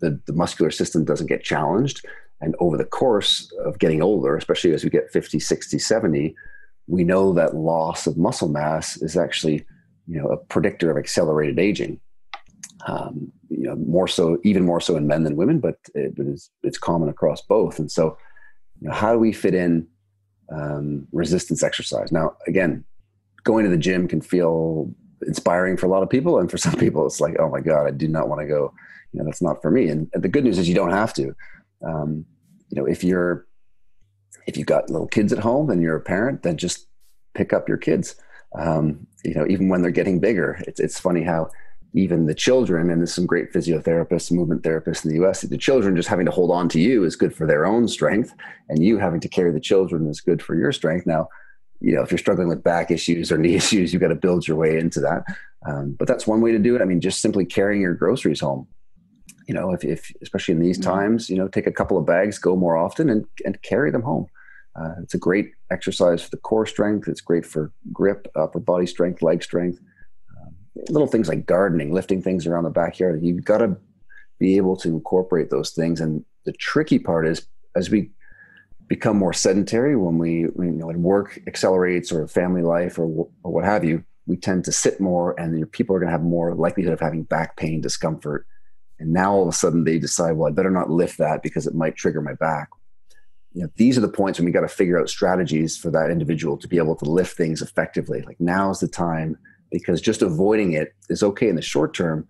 [0.00, 2.04] the, the muscular system doesn't get challenged.
[2.40, 6.34] And over the course of getting older especially as we get 50 60 70
[6.88, 9.64] we know that loss of muscle mass is actually
[10.08, 12.00] you know a predictor of accelerated aging.
[12.88, 16.50] Um, you know more so even more so in men than women but it is
[16.62, 17.78] it's common across both.
[17.78, 18.16] And so
[18.80, 19.86] you know, how do we fit in
[20.54, 22.12] um, resistance exercise.
[22.12, 22.84] Now, again,
[23.44, 24.92] going to the gym can feel
[25.26, 27.86] inspiring for a lot of people, and for some people, it's like, oh my god,
[27.86, 28.72] I do not want to go.
[29.12, 29.88] You know, that's not for me.
[29.88, 31.34] And, the good news is you don't have to.
[31.86, 32.24] Um,
[32.70, 33.46] you know, if you're
[34.46, 36.88] if you've got little kids at home and you're a parent, then just
[37.34, 38.16] pick up your kids.
[38.58, 41.50] Um, you know, even when they're getting bigger, it's it's funny how
[41.94, 45.96] even the children, and there's some great physiotherapists, movement therapists in the US, the children
[45.96, 48.34] just having to hold on to you is good for their own strength,
[48.68, 51.06] and you having to carry the children is good for your strength.
[51.06, 51.28] Now,
[51.80, 54.48] you know, if you're struggling with back issues or knee issues, you've got to build
[54.48, 55.24] your way into that.
[55.66, 56.82] Um, but that's one way to do it.
[56.82, 58.66] I mean, just simply carrying your groceries home.
[59.46, 60.90] You know, if, if especially in these mm-hmm.
[60.90, 64.02] times, you know, take a couple of bags, go more often, and and carry them
[64.02, 64.26] home.
[64.74, 67.06] Uh, it's a great exercise for the core strength.
[67.06, 69.78] It's great for grip, upper body strength, leg strength
[70.88, 73.22] little things like gardening, lifting things around the backyard.
[73.22, 73.76] You've got to
[74.38, 76.00] be able to incorporate those things.
[76.00, 78.10] And the tricky part is as we
[78.88, 83.04] become more sedentary, when we, you know, when work accelerates or family life or,
[83.42, 86.12] or what have you, we tend to sit more and your people are going to
[86.12, 88.46] have more likelihood of having back pain, discomfort.
[88.98, 91.66] And now all of a sudden they decide, well, I better not lift that because
[91.66, 92.68] it might trigger my back.
[93.52, 96.10] You know, these are the points when we got to figure out strategies for that
[96.10, 98.22] individual to be able to lift things effectively.
[98.22, 99.36] Like now's the time
[99.72, 102.28] because just avoiding it is okay in the short term,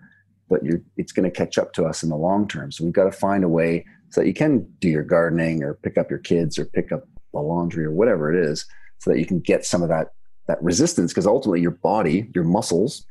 [0.49, 0.61] but
[0.97, 2.71] it's going to catch up to us in the long term.
[2.73, 5.75] So we've got to find a way so that you can do your gardening or
[5.75, 8.67] pick up your kids or pick up the laundry or whatever it is,
[8.99, 10.13] so that you can get some of that
[10.47, 11.13] that resistance.
[11.13, 13.07] Because ultimately, your body, your muscles,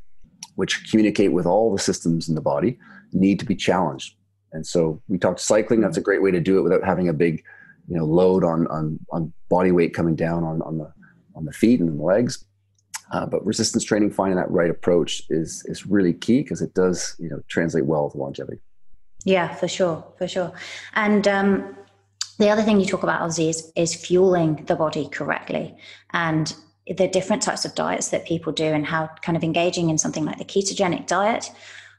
[0.56, 2.78] which communicate with all the systems in the body,
[3.12, 4.15] need to be challenged.
[4.54, 5.82] And so we talked cycling.
[5.82, 7.44] That's a great way to do it without having a big,
[7.88, 10.94] you know, load on on on body weight coming down on on the
[11.36, 12.46] on the feet and the legs.
[13.12, 17.15] Uh, but resistance training, finding that right approach is is really key because it does
[17.19, 18.60] you know translate well to longevity.
[19.26, 20.52] Yeah, for sure, for sure.
[20.93, 21.78] And um,
[22.39, 25.76] the other thing you talk about, Ozzy, is is fueling the body correctly
[26.12, 26.56] and
[26.88, 30.26] the different types of diets that people do and how kind of engaging in something
[30.26, 31.52] like the ketogenic diet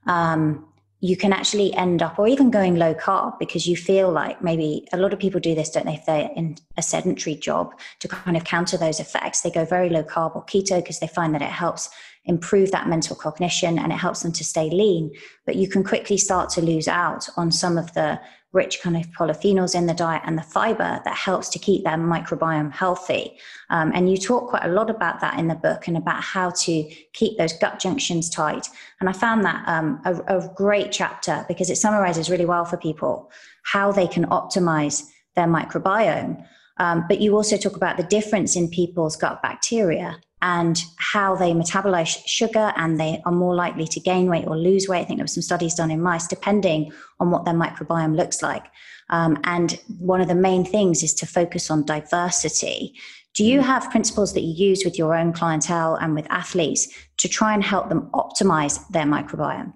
[0.06, 0.66] um,
[1.04, 4.86] you can actually end up, or even going low carb, because you feel like maybe
[4.92, 5.94] a lot of people do this, don't they?
[5.94, 9.88] If they're in a sedentary job to kind of counter those effects, they go very
[9.88, 11.90] low carb or keto because they find that it helps
[12.26, 15.12] improve that mental cognition and it helps them to stay lean.
[15.44, 18.20] But you can quickly start to lose out on some of the
[18.52, 21.96] rich kind of polyphenols in the diet and the fiber that helps to keep their
[21.96, 23.38] microbiome healthy.
[23.70, 26.50] Um, and you talk quite a lot about that in the book and about how
[26.50, 26.84] to
[27.14, 28.68] keep those gut junctions tight.
[29.00, 32.76] And I found that um, a, a great chapter because it summarizes really well for
[32.76, 33.30] people
[33.64, 36.44] how they can optimize their microbiome.
[36.78, 41.52] Um, but you also talk about the difference in people's gut bacteria and how they
[41.52, 45.02] metabolize sugar and they are more likely to gain weight or lose weight.
[45.02, 48.42] I think there were some studies done in mice depending on what their microbiome looks
[48.42, 48.66] like.
[49.08, 52.94] Um, and one of the main things is to focus on diversity
[53.34, 57.28] Do you have principles that you use with your own clientele and with athletes to
[57.28, 59.72] try and help them optimize their microbiome?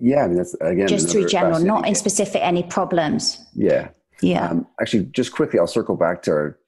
[0.00, 3.44] Yeah, I mean that's again just through general, not in specific any problems.
[3.54, 3.88] Yeah,
[4.20, 4.50] yeah.
[4.50, 6.58] Um, actually, just quickly, I'll circle back to our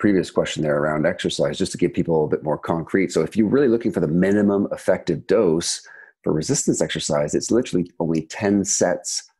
[0.00, 3.12] previous question there around exercise, just to give people a bit more concrete.
[3.12, 5.86] So, if you're really looking for the minimum effective dose
[6.24, 9.30] for resistance exercise, it's literally only ten sets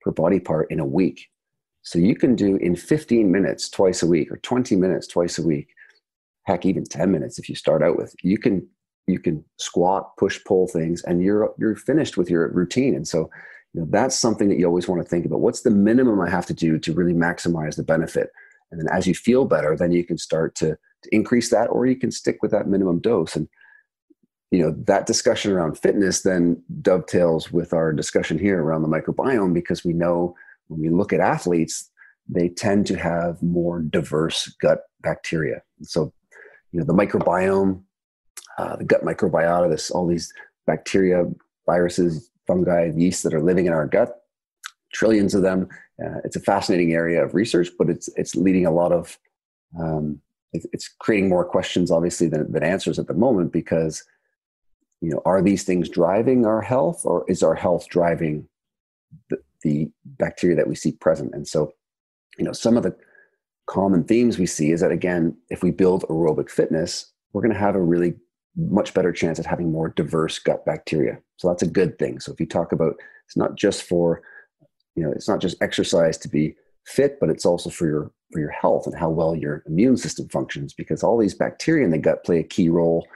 [0.00, 1.28] per body part in a week.
[1.82, 5.42] So you can do in 15 minutes twice a week or 20 minutes twice a
[5.42, 5.68] week.
[6.44, 8.14] Heck, even 10 minutes if you start out with.
[8.22, 8.68] You can
[9.06, 12.94] you can squat, push, pull things, and you're you're finished with your routine.
[12.94, 13.30] And so,
[13.72, 15.40] you know, that's something that you always want to think about.
[15.40, 18.30] What's the minimum I have to do to really maximize the benefit?
[18.70, 21.86] And then as you feel better, then you can start to, to increase that, or
[21.86, 23.36] you can stick with that minimum dose.
[23.36, 23.48] And
[24.50, 29.54] you know that discussion around fitness then dovetails with our discussion here around the microbiome
[29.54, 30.34] because we know
[30.66, 31.90] when we look at athletes,
[32.28, 35.62] they tend to have more diverse gut bacteria.
[35.82, 36.12] So,
[36.72, 37.82] you know, the microbiome,
[38.58, 40.32] uh, the gut microbiota, this all these
[40.66, 41.24] bacteria,
[41.66, 44.19] viruses, fungi, yeast that are living in our gut,
[44.92, 45.68] trillions of them.
[46.02, 49.18] Uh, it's a fascinating area of research, but it's it's leading a lot of
[49.78, 50.20] um,
[50.52, 54.04] it, it's creating more questions, obviously, than, than answers at the moment because
[55.00, 58.48] you know are these things driving our health or is our health driving
[59.28, 61.34] the, the bacteria that we see present.
[61.34, 61.72] And so,
[62.38, 62.96] you know, some of the
[63.66, 67.60] common themes we see is that again, if we build aerobic fitness, we're going to
[67.60, 68.14] have a really
[68.56, 71.18] much better chance at having more diverse gut bacteria.
[71.36, 72.20] So that's a good thing.
[72.20, 74.22] So if you talk about it's not just for,
[74.94, 76.54] you know, it's not just exercise to be
[76.86, 80.28] fit, but it's also for your for your health and how well your immune system
[80.28, 83.06] functions because all these bacteria in the gut play a key role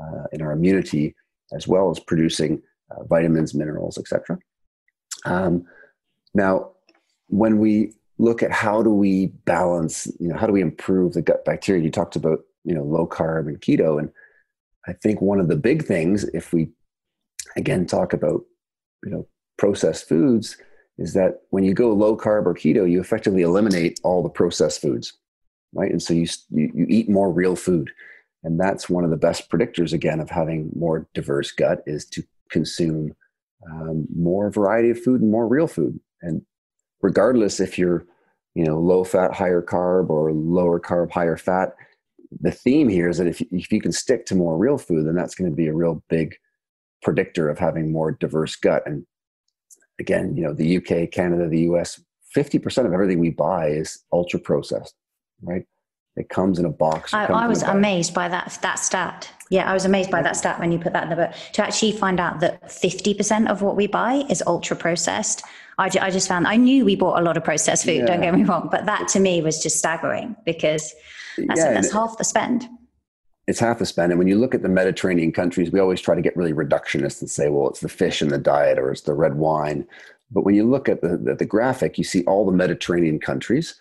[0.00, 1.14] uh, in our immunity
[1.52, 4.38] as well as producing uh, vitamins, minerals, etc.
[5.24, 5.64] Um,
[6.34, 6.72] now,
[7.28, 11.22] when we look at how do we balance, you know, how do we improve the
[11.22, 11.82] gut bacteria?
[11.82, 13.98] You talked about, you know, low carb and keto.
[13.98, 14.10] And
[14.86, 16.70] I think one of the big things, if we
[17.56, 18.42] again talk about,
[19.04, 20.56] you know, processed foods,
[20.98, 24.80] is that when you go low carb or keto, you effectively eliminate all the processed
[24.80, 25.12] foods,
[25.72, 25.90] right?
[25.90, 27.90] And so you, you, you eat more real food.
[28.44, 32.22] And that's one of the best predictors, again, of having more diverse gut is to
[32.50, 33.14] consume
[33.70, 35.98] um, more variety of food and more real food.
[36.22, 36.42] And
[37.00, 38.06] regardless if you're,
[38.54, 41.74] you know, low fat, higher carb or lower carb, higher fat,
[42.40, 45.14] the theme here is that if, if you can stick to more real food, then
[45.14, 46.36] that's going to be a real big
[47.02, 48.82] predictor of having more diverse gut.
[48.86, 49.06] And
[49.98, 52.00] again, you know, the UK, Canada, the US,
[52.34, 54.94] 50% of everything we buy is ultra processed,
[55.42, 55.64] right?
[56.16, 57.12] It comes in a box.
[57.12, 59.28] I, I was amazed by that that stat.
[59.50, 61.32] Yeah, I was amazed by that stat when you put that in the book.
[61.54, 65.42] To actually find out that fifty percent of what we buy is ultra processed,
[65.76, 67.98] I, I just found I knew we bought a lot of processed food.
[67.98, 68.06] Yeah.
[68.06, 70.94] Don't get me wrong, but that to me was just staggering because
[71.36, 72.68] that's, yeah, that's half the spend.
[73.46, 76.14] It's half the spend, and when you look at the Mediterranean countries, we always try
[76.14, 79.02] to get really reductionist and say, well, it's the fish in the diet or it's
[79.02, 79.86] the red wine.
[80.30, 83.78] But when you look at the, the, the graphic, you see all the Mediterranean countries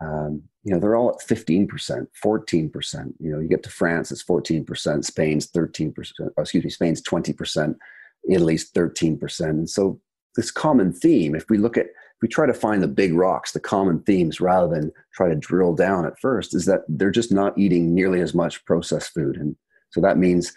[0.00, 1.68] um, you know, they're all at 15%,
[2.22, 3.14] 14%.
[3.18, 7.76] You know, you get to France, it's 14%, Spain's 13%, oh, excuse me, Spain's 20%,
[8.28, 9.40] Italy's 13%.
[9.48, 10.00] And so
[10.34, 11.86] this common theme, if we look at,
[12.22, 15.74] we try to find the big rocks, the common themes, rather than try to drill
[15.74, 19.36] down at first, is that they're just not eating nearly as much processed food.
[19.36, 19.56] And
[19.90, 20.52] so that means,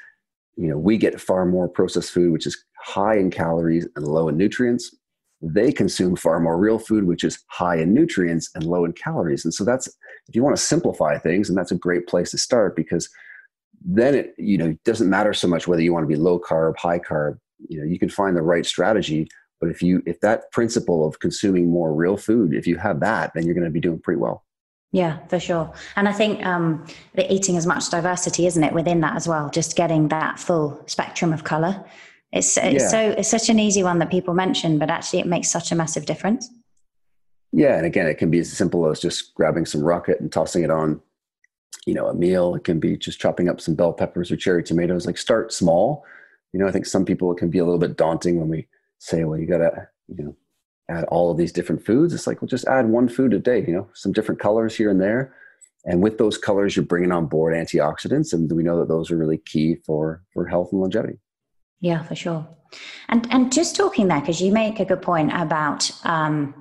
[0.55, 4.29] you know, we get far more processed food, which is high in calories and low
[4.29, 4.95] in nutrients
[5.41, 9.45] they consume far more real food, which is high in nutrients and low in calories.
[9.45, 9.87] And so that's
[10.27, 13.09] if you want to simplify things, and that's a great place to start because
[13.81, 16.77] then it you know doesn't matter so much whether you want to be low carb,
[16.77, 17.39] high carb.
[17.67, 19.27] You know, you can find the right strategy.
[19.59, 23.31] But if you if that principle of consuming more real food, if you have that,
[23.33, 24.45] then you're going to be doing pretty well.
[24.91, 25.71] Yeah, for sure.
[25.95, 29.49] And I think um, the eating as much diversity, isn't it, within that as well?
[29.49, 31.85] Just getting that full spectrum of color
[32.31, 32.87] it's, it's yeah.
[32.89, 35.75] so it's such an easy one that people mention, but actually it makes such a
[35.75, 36.49] massive difference.
[37.51, 40.63] Yeah, and again, it can be as simple as just grabbing some rocket and tossing
[40.63, 41.01] it on,
[41.87, 42.53] you know, a meal.
[42.53, 45.07] It can be just chopping up some bell peppers or cherry tomatoes.
[45.07, 46.05] Like start small.
[46.53, 48.67] You know, I think some people it can be a little bit daunting when we
[48.99, 50.35] say, well, you gotta, you know,
[50.89, 52.13] add all of these different foods.
[52.13, 53.63] It's like, well, just add one food a day.
[53.65, 55.33] You know, some different colors here and there.
[55.85, 59.17] And with those colors, you're bringing on board antioxidants, and we know that those are
[59.17, 61.19] really key for for health and longevity.
[61.79, 62.47] Yeah, for sure.
[63.07, 66.53] And and just talking there, because you make a good point about um,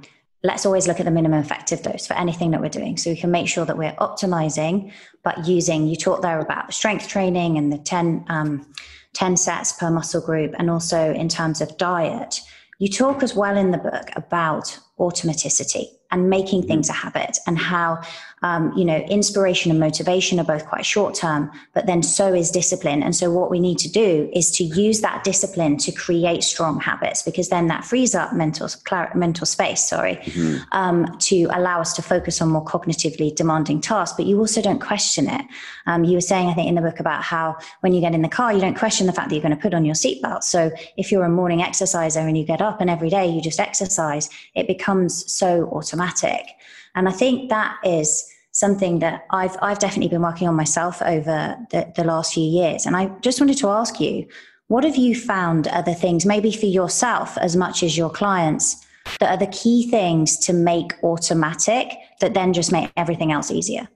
[0.44, 3.16] let's always look at the minimum effective dose for anything that we're doing, so we
[3.16, 4.92] can make sure that we're optimizing,
[5.24, 5.88] but using.
[5.88, 8.72] You talked there about strength training and the 10, um,
[9.14, 12.40] 10 sets per muscle group, and also in terms of diet.
[12.78, 16.68] You talk as well in the book about automaticity and making mm-hmm.
[16.68, 18.00] things a habit and how
[18.42, 22.50] Um, you know, inspiration and motivation are both quite short term, but then so is
[22.50, 23.02] discipline.
[23.02, 26.80] And so, what we need to do is to use that discipline to create strong
[26.80, 28.68] habits, because then that frees up mental
[29.14, 29.88] mental space.
[29.88, 30.62] Sorry, mm-hmm.
[30.72, 34.16] um, to allow us to focus on more cognitively demanding tasks.
[34.16, 35.44] But you also don't question it.
[35.86, 38.22] Um, you were saying, I think, in the book about how when you get in
[38.22, 40.42] the car, you don't question the fact that you're going to put on your seatbelt.
[40.42, 43.60] So, if you're a morning exerciser and you get up and every day you just
[43.60, 46.46] exercise, it becomes so automatic.
[46.94, 51.56] And I think that is something that I've I've definitely been working on myself over
[51.70, 52.86] the, the last few years.
[52.86, 54.26] And I just wanted to ask you,
[54.68, 58.84] what have you found the things, maybe for yourself as much as your clients,
[59.20, 63.88] that are the key things to make automatic that then just make everything else easier?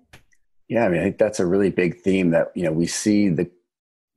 [0.69, 3.29] Yeah, I mean, I think that's a really big theme that you know we see
[3.29, 3.51] the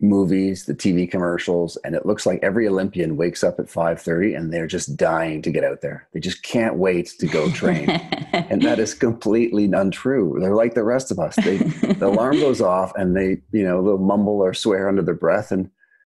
[0.08, 4.54] movies, the TV commercials, and it looks like every Olympian wakes up at 5:30 and
[4.54, 6.08] they're just dying to get out there.
[6.14, 7.90] They just can't wait to go train.
[8.34, 10.38] and that is completely untrue.
[10.40, 11.36] They're like the rest of us.
[11.36, 15.16] They, the alarm goes off and they, you know, they'll mumble or swear under their
[15.16, 15.70] breath and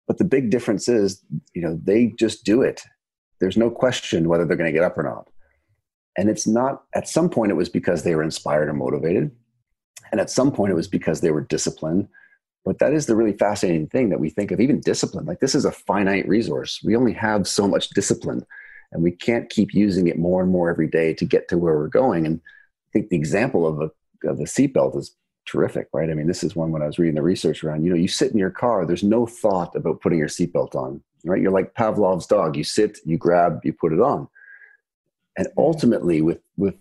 [0.07, 1.23] but the big difference is,
[1.53, 2.81] you know, they just do it.
[3.39, 5.29] There's no question whether they're going to get up or not.
[6.17, 9.31] And it's not at some point it was because they were inspired or motivated.
[10.11, 12.09] And at some point it was because they were disciplined
[12.63, 15.25] but that is the really fascinating thing that we think of, even discipline.
[15.25, 16.79] Like this is a finite resource.
[16.83, 18.45] We only have so much discipline,
[18.91, 21.75] and we can't keep using it more and more every day to get to where
[21.75, 22.25] we're going.
[22.25, 26.09] And I think the example of, a, of the seatbelt is terrific, right?
[26.09, 28.07] I mean, this is one when I was reading the research around, you know, you
[28.07, 31.41] sit in your car, there's no thought about putting your seatbelt on, right?
[31.41, 32.55] You're like Pavlov's dog.
[32.55, 34.27] You sit, you grab, you put it on.
[35.37, 36.75] And ultimately, with, with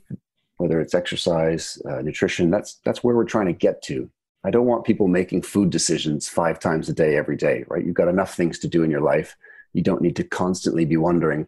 [0.58, 4.10] whether it's exercise, uh, nutrition, that's, that's where we're trying to get to
[4.44, 7.84] I don't want people making food decisions five times a day, every day, right?
[7.84, 9.36] You've got enough things to do in your life.
[9.74, 11.46] You don't need to constantly be wondering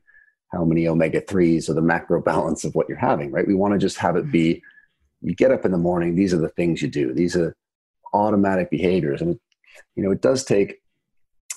[0.53, 3.47] how many omega 3s or the macro balance of what you're having, right?
[3.47, 4.63] We want to just have it be
[5.23, 7.15] you get up in the morning, these are the things you do.
[7.15, 7.57] These are
[8.13, 9.23] automatic behaviors.
[9.23, 9.39] And,
[9.95, 10.83] you know, it does take,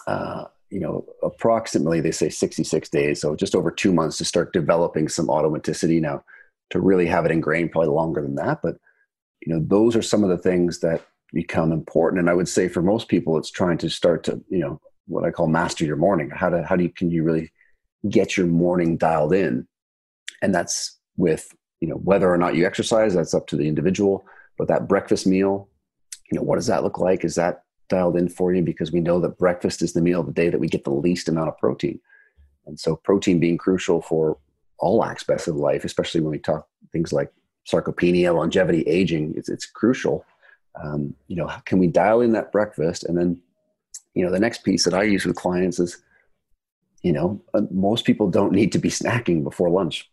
[0.07, 4.53] uh, you know, approximately, they say 66 days, so just over two months to start
[4.53, 5.99] developing some automaticity.
[5.99, 6.23] Now,
[6.69, 8.61] to really have it ingrained, probably longer than that.
[8.61, 8.77] But,
[9.41, 12.21] you know, those are some of the things that become important.
[12.21, 15.25] And I would say for most people, it's trying to start to, you know, what
[15.25, 16.31] I call master your morning.
[16.31, 17.51] How to how do you can you really
[18.09, 19.67] get your morning dialed in?
[20.41, 24.25] And that's with, you know, whether or not you exercise, that's up to the individual.
[24.57, 25.69] But that breakfast meal,
[26.31, 27.25] you know, what does that look like?
[27.25, 28.63] Is that dialed in for you?
[28.63, 30.89] Because we know that breakfast is the meal of the day that we get the
[30.89, 31.99] least amount of protein.
[32.65, 34.37] And so protein being crucial for
[34.79, 37.31] all aspects of life, especially when we talk things like
[37.69, 40.25] sarcopenia, longevity, aging, it's, it's crucial
[40.83, 43.03] um, you know, can we dial in that breakfast?
[43.03, 43.41] And then,
[44.13, 46.01] you know, the next piece that I use with clients is,
[47.01, 50.09] you know, uh, most people don't need to be snacking before lunch.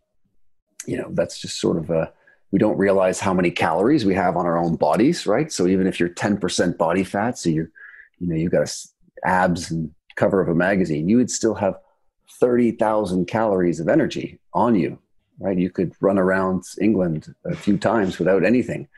[0.87, 2.13] You know, that's just sort of a,
[2.51, 5.51] we don't realize how many calories we have on our own bodies, right?
[5.51, 7.71] So even if you're 10% body fat, so you're,
[8.19, 8.89] you know, you've got a,
[9.25, 11.77] abs and cover of a magazine, you would still have
[12.41, 14.99] 30,000 calories of energy on you,
[15.39, 15.59] right?
[15.59, 18.89] You could run around England a few times without anything.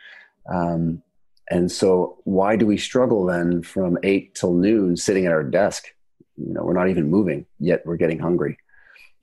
[0.53, 1.03] Um,
[1.49, 5.87] and so, why do we struggle then from eight till noon sitting at our desk?
[6.37, 8.59] You know, we're not even moving, yet we're getting hungry.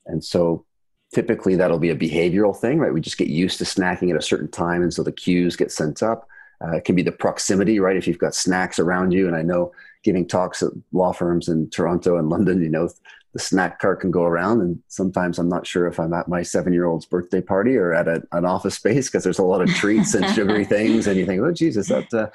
[0.06, 0.66] And so,
[1.14, 2.94] typically, that'll be a behavioral thing, right?
[2.94, 4.84] We just get used to snacking at a certain time.
[4.84, 6.28] And so the cues get sent up.
[6.64, 7.98] Uh, it can be the proximity, right?
[7.98, 9.72] If you've got snacks around you, and I know
[10.04, 12.90] giving talks at law firms in Toronto and London, you know,
[13.34, 14.62] the snack cart can go around.
[14.62, 17.94] And sometimes i'm not sure if i'm at my seven year old's birthday party or
[17.94, 21.08] at a, an office space because there's a lot of treats and sugary things.
[21.08, 22.30] And you think oh jesus that uh,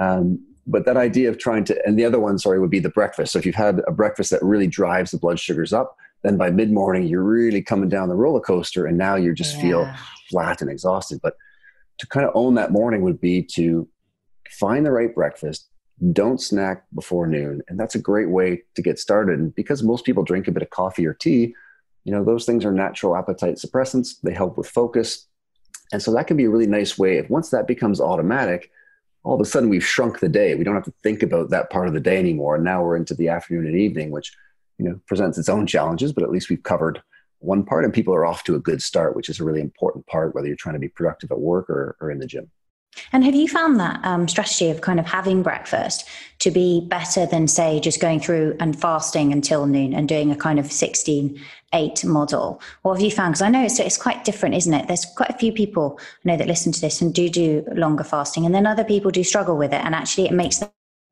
[0.00, 2.88] um, but that idea of trying to and the other one sorry would be the
[2.88, 3.32] breakfast.
[3.32, 6.50] So if you've had a breakfast that really drives the blood sugars up then by
[6.50, 9.62] mid-morning you're really coming down the roller coaster and now you just yeah.
[9.62, 9.94] feel
[10.30, 11.20] flat and exhausted.
[11.22, 11.36] But
[11.98, 13.86] to kind of own that morning would be to
[14.50, 15.68] find the right breakfast
[16.12, 17.62] don't snack before noon.
[17.68, 19.38] And that's a great way to get started.
[19.38, 21.54] And because most people drink a bit of coffee or tea
[22.04, 24.20] you know those things are natural appetite suppressants.
[24.22, 25.26] They help with focus.
[25.92, 27.16] And so that can be a really nice way.
[27.16, 28.70] If once that becomes automatic
[29.22, 30.54] all of a sudden we've shrunk the day.
[30.54, 32.56] We don't have to think about that part of the day anymore.
[32.56, 34.36] And now we're into the afternoon and evening which
[34.78, 37.00] you know presents its own challenges but at least we've covered
[37.38, 40.04] one part and people are off to a good start which is a really important
[40.08, 42.50] part whether you're trying to be productive at work or, or in the gym
[43.12, 46.04] and have you found that um, strategy of kind of having breakfast
[46.40, 50.36] to be better than, say, just going through and fasting until noon and doing a
[50.36, 51.40] kind of 16
[51.72, 52.60] 8 model?
[52.82, 53.32] What have you found?
[53.32, 54.86] Because I know it's, it's quite different, isn't it?
[54.86, 58.04] There's quite a few people I know that listen to this and do do longer
[58.04, 59.84] fasting, and then other people do struggle with it.
[59.84, 60.62] And actually, it makes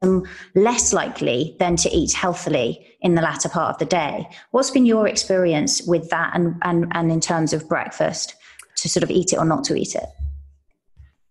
[0.00, 0.24] them
[0.54, 4.28] less likely than to eat healthily in the latter part of the day.
[4.50, 8.34] What's been your experience with that and, and, and in terms of breakfast
[8.76, 10.06] to sort of eat it or not to eat it?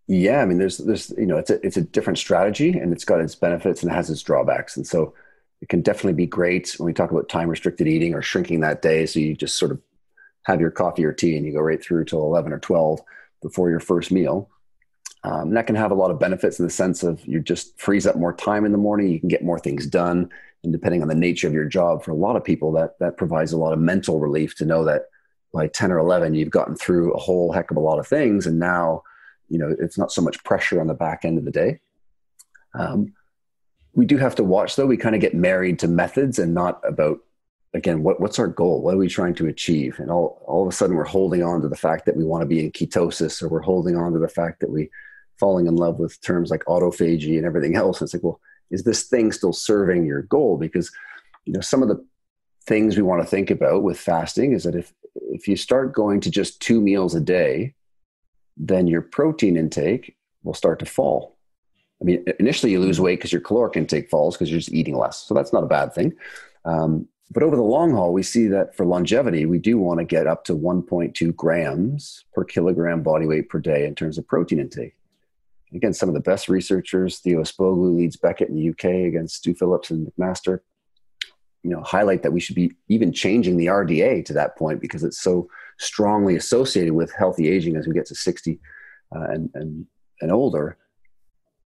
[0.08, 3.06] Yeah, I mean, there's there's you know, it's a it's a different strategy, and it's
[3.06, 5.14] got its benefits and it has its drawbacks, and so
[5.62, 8.82] it can definitely be great when we talk about time restricted eating or shrinking that
[8.82, 9.06] day.
[9.06, 9.80] So you just sort of
[10.46, 13.00] have your coffee or tea and you go right through till eleven or twelve
[13.42, 14.50] before your first meal.
[15.24, 18.08] Um, that can have a lot of benefits in the sense of you just frees
[18.08, 19.08] up more time in the morning.
[19.08, 20.30] You can get more things done,
[20.64, 23.18] and depending on the nature of your job, for a lot of people, that that
[23.18, 25.04] provides a lot of mental relief to know that
[25.54, 28.48] by ten or eleven, you've gotten through a whole heck of a lot of things,
[28.48, 29.04] and now
[29.52, 31.80] you know it's not so much pressure on the back end of the day.
[32.74, 33.14] Um,
[33.94, 34.88] we do have to watch though.
[34.88, 37.20] We kind of get married to methods and not about
[37.74, 40.68] again what, what's our goal what are we trying to achieve and all, all of
[40.68, 43.42] a sudden we're holding on to the fact that we want to be in ketosis
[43.42, 44.90] or we're holding on to the fact that we
[45.42, 48.00] falling in love with terms like autophagy and everything else.
[48.00, 48.40] And it's like, well,
[48.70, 50.56] is this thing still serving your goal?
[50.56, 50.92] Because,
[51.46, 52.06] you know, some of the
[52.68, 56.22] things we want to think about with fasting is that if if you start going
[56.22, 57.74] to just two meals a day,
[58.58, 61.38] then your protein intake will start to fall.
[62.02, 64.98] I mean, initially you lose weight because your caloric intake falls because you're just eating
[64.98, 65.18] less.
[65.18, 66.14] So that's not a bad thing.
[66.66, 70.06] Um, but over the long haul, we see that for longevity, we do want to
[70.06, 74.60] get up to 1.2 grams per kilogram body weight per day in terms of protein
[74.60, 74.96] intake
[75.74, 79.54] again, some of the best researchers, Theo Ispoglou Leeds Beckett in the UK against Stu
[79.54, 80.60] Phillips and McMaster,
[81.64, 85.04] you know, highlight that we should be even changing the RDA to that point because
[85.04, 85.48] it's so
[85.82, 88.60] strongly associated with healthy aging as we get to 60
[89.16, 89.86] uh, and, and,
[90.22, 90.78] and older.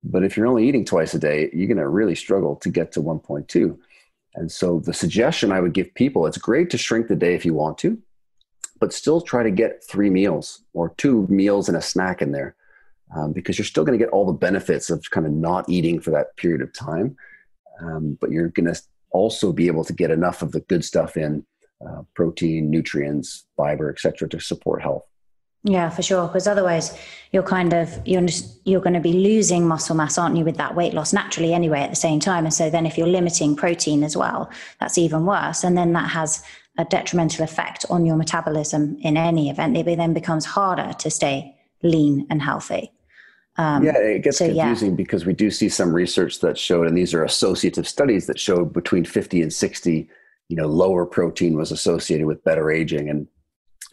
[0.04, 2.92] But if you're only eating twice a day, you're going to really struggle to get
[2.94, 3.78] to 1.2.
[4.36, 7.46] And so the suggestion I would give people, it's great to shrink the day if
[7.46, 7.98] you want to,
[8.80, 12.56] but still try to get three meals or two meals and a snack in there
[13.16, 16.00] um, because you're still going to get all the benefits of kind of not eating
[16.00, 17.16] for that period of time.
[17.82, 18.80] Um, but you're going to
[19.12, 21.46] also be able to get enough of the good stuff in
[21.88, 25.06] uh, protein, nutrients, fiber, etc., to support health.
[25.66, 26.28] Yeah, for sure.
[26.28, 26.98] Because otherwise,
[27.32, 28.26] you're kind of you're
[28.66, 31.80] you're going to be losing muscle mass, aren't you, with that weight loss naturally anyway
[31.80, 32.44] at the same time.
[32.44, 35.64] And so then, if you're limiting protein as well, that's even worse.
[35.64, 36.44] And then that has
[36.78, 39.78] a detrimental effect on your metabolism in any event.
[39.78, 42.92] It then becomes harder to stay lean and healthy.
[43.56, 44.96] Um, yeah, it gets so, confusing yeah.
[44.96, 48.74] because we do see some research that showed, and these are associative studies that showed
[48.74, 50.10] between 50 and 60,
[50.54, 53.28] you know, lower protein was associated with better aging, and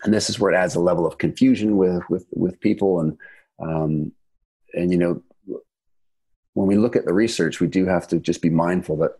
[0.05, 3.17] and this is where it adds a level of confusion with with with people, and
[3.59, 4.13] um,
[4.75, 5.23] and you know,
[6.53, 9.13] when we look at the research, we do have to just be mindful that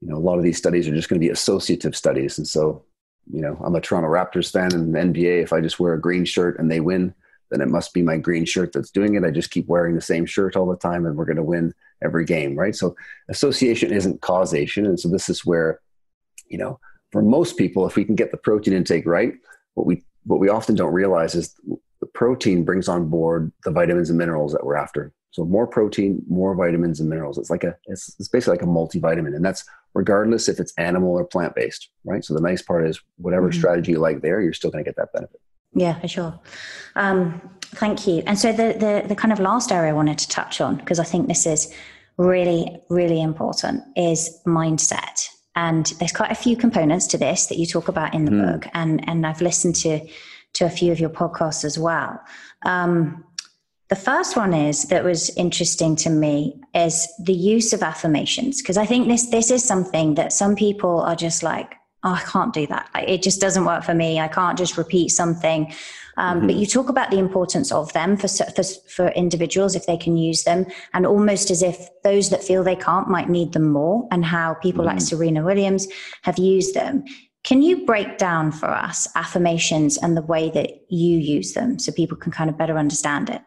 [0.00, 2.46] you know a lot of these studies are just going to be associative studies, and
[2.46, 2.84] so
[3.28, 5.42] you know, I'm a Toronto Raptors fan the NBA.
[5.42, 7.12] If I just wear a green shirt and they win,
[7.50, 9.24] then it must be my green shirt that's doing it.
[9.24, 11.74] I just keep wearing the same shirt all the time and we're going to win
[12.04, 12.76] every game, right?
[12.76, 12.94] So
[13.28, 14.86] association isn't causation.
[14.86, 15.80] And so this is where,
[16.54, 16.78] you know,
[17.10, 19.32] for most people, if we can get the protein intake right,
[19.74, 21.52] what we what we often don't realize is
[22.00, 25.12] the protein brings on board the vitamins and minerals that we're after.
[25.32, 27.38] So more protein, more vitamins and minerals.
[27.38, 31.10] It's like a it's, it's basically like a multivitamin, and that's regardless if it's animal
[31.10, 32.24] or plant based, right?
[32.24, 33.58] So the nice part is whatever mm-hmm.
[33.58, 35.40] strategy you like there, you're still going to get that benefit.
[35.72, 36.38] Yeah, for sure.
[36.94, 37.40] Um,
[37.82, 38.22] thank you.
[38.28, 41.00] And so the, the the kind of last area I wanted to touch on because
[41.00, 41.74] I think this is
[42.16, 45.16] really really important is mindset.
[45.56, 48.52] And there's quite a few components to this that you talk about in the mm.
[48.52, 50.06] book, and and I've listened to
[50.54, 52.20] to a few of your podcasts as well.
[52.62, 53.24] Um,
[53.88, 58.76] the first one is that was interesting to me is the use of affirmations because
[58.76, 62.52] I think this this is something that some people are just like oh, I can't
[62.52, 62.88] do that.
[62.94, 64.20] It just doesn't work for me.
[64.20, 65.72] I can't just repeat something.
[66.16, 66.46] Um, mm-hmm.
[66.46, 70.16] But you talk about the importance of them for, for, for individuals if they can
[70.16, 74.06] use them, and almost as if those that feel they can't might need them more,
[74.10, 74.96] and how people mm-hmm.
[74.96, 75.86] like Serena Williams
[76.22, 77.04] have used them.
[77.42, 81.92] Can you break down for us affirmations and the way that you use them so
[81.92, 83.42] people can kind of better understand it?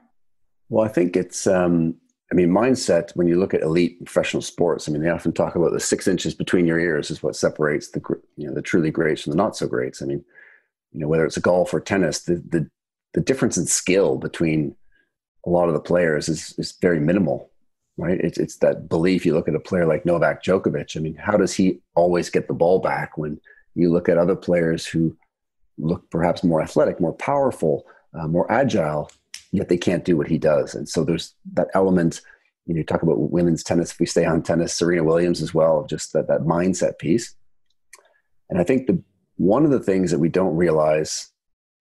[0.69, 1.95] Well, I think it's um,
[2.31, 5.55] I mean, mindset, when you look at elite professional sports, I mean, they often talk
[5.55, 8.01] about the six inches between your ears is what separates the,
[8.35, 10.01] you know, the truly greats from the not so greats.
[10.01, 10.25] I mean,
[10.91, 12.69] you know, whether it's a golf or tennis, the, the,
[13.13, 14.75] the difference in skill between
[15.45, 17.51] a lot of the players is, is very minimal,
[17.97, 18.19] right?
[18.19, 19.25] It's, it's that belief.
[19.25, 20.97] You look at a player like Novak Djokovic.
[20.97, 23.39] I mean, how does he always get the ball back when
[23.75, 25.15] you look at other players who
[25.77, 29.09] look perhaps more athletic, more powerful, uh, more agile,
[29.51, 30.75] yet they can't do what he does.
[30.75, 32.21] And so there's that element.
[32.65, 33.91] You know, you talk about women's tennis.
[33.91, 37.35] If we stay on tennis, Serena Williams as well, just that that mindset piece.
[38.49, 39.01] And I think the
[39.37, 41.31] one of the things that we don't realize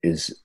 [0.02, 0.42] is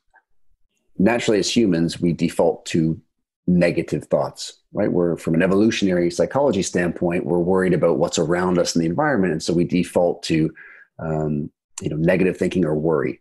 [0.97, 2.99] naturally as humans we default to
[3.47, 4.91] negative thoughts right?
[4.91, 9.33] We're from an evolutionary psychology standpoint we're worried about what's around us in the environment.
[9.33, 10.53] And so we default to
[10.99, 11.51] um,
[11.81, 13.19] you know negative thinking or worry.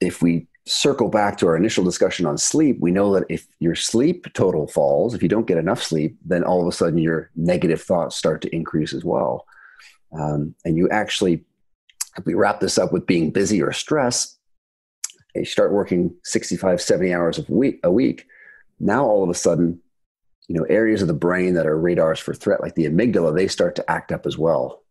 [0.00, 3.74] If we circle back to our initial discussion on sleep, we know that if your
[3.74, 7.30] sleep total falls, if you don't get enough sleep, then all of a sudden your
[7.34, 9.46] negative thoughts start to increase as well.
[10.18, 11.44] Um, and you actually,
[12.16, 14.36] if we wrap this up with being busy or stress,
[15.34, 18.26] you start working 65, 70 hours a week, a week.
[18.80, 19.80] Now all of a sudden,
[20.48, 23.46] you know, areas of the brain that are radars for threat, like the amygdala, they
[23.46, 24.82] start to act up as well.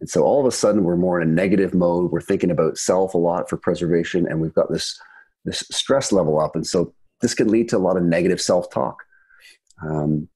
[0.00, 2.10] And so all of a sudden we're more in a negative mode.
[2.10, 5.00] We're thinking about self a lot for preservation, and we've got this
[5.44, 6.56] this stress level up.
[6.56, 9.04] And so this can lead to a lot of negative self talk.
[9.82, 10.28] Um,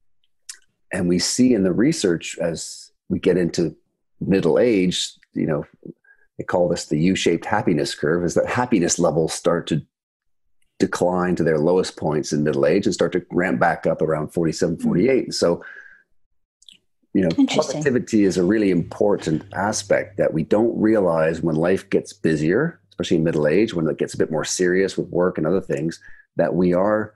[0.93, 3.77] and we see in the research as we get into
[4.21, 5.65] middle age, you know,
[6.39, 9.83] they call this the U shaped happiness curve, is that happiness levels start to
[10.79, 14.29] decline to their lowest points in middle age and start to ramp back up around
[14.29, 14.83] 47, hmm.
[14.83, 15.25] 48.
[15.25, 15.65] And so,
[17.15, 22.13] you know, positivity is a really important aspect that we don't realize when life gets
[22.13, 25.47] busier especially in middle age when it gets a bit more serious with work and
[25.47, 26.01] other things,
[26.37, 27.15] that we are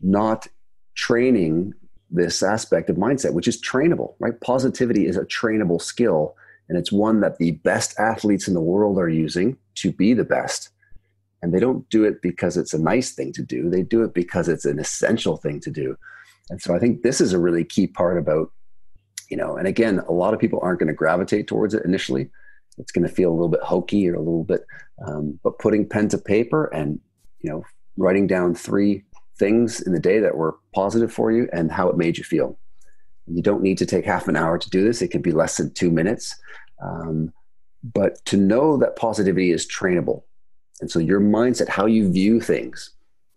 [0.00, 0.46] not
[0.94, 1.74] training
[2.10, 4.40] this aspect of mindset, which is trainable, right?
[4.40, 6.34] Positivity is a trainable skill,
[6.68, 10.24] and it's one that the best athletes in the world are using to be the
[10.24, 10.70] best.
[11.40, 14.14] And they don't do it because it's a nice thing to do, they do it
[14.14, 15.96] because it's an essential thing to do.
[16.50, 18.50] And so I think this is a really key part about,
[19.30, 22.30] you know, and again, a lot of people aren't going to gravitate towards it initially
[22.78, 24.64] it's going to feel a little bit hokey or a little bit
[25.06, 27.00] um, but putting pen to paper and
[27.40, 27.62] you know
[27.96, 29.04] writing down three
[29.38, 32.58] things in the day that were positive for you and how it made you feel
[33.30, 35.56] you don't need to take half an hour to do this it can be less
[35.56, 36.34] than two minutes
[36.82, 37.32] um,
[37.94, 40.22] but to know that positivity is trainable
[40.80, 42.90] and so your mindset how you view things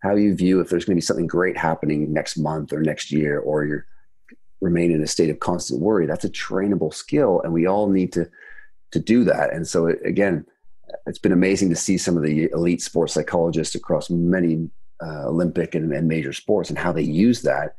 [0.04, 3.12] how you view if there's going to be something great happening next month or next
[3.12, 3.82] year or you
[4.62, 8.12] remain in a state of constant worry that's a trainable skill and we all need
[8.14, 8.30] to
[8.92, 9.54] to do that.
[9.54, 10.46] And so, it, again,
[11.08, 14.70] it's been amazing to see some of the elite sports psychologists across many
[15.02, 17.76] uh, Olympic and, and, major sports and how they use that.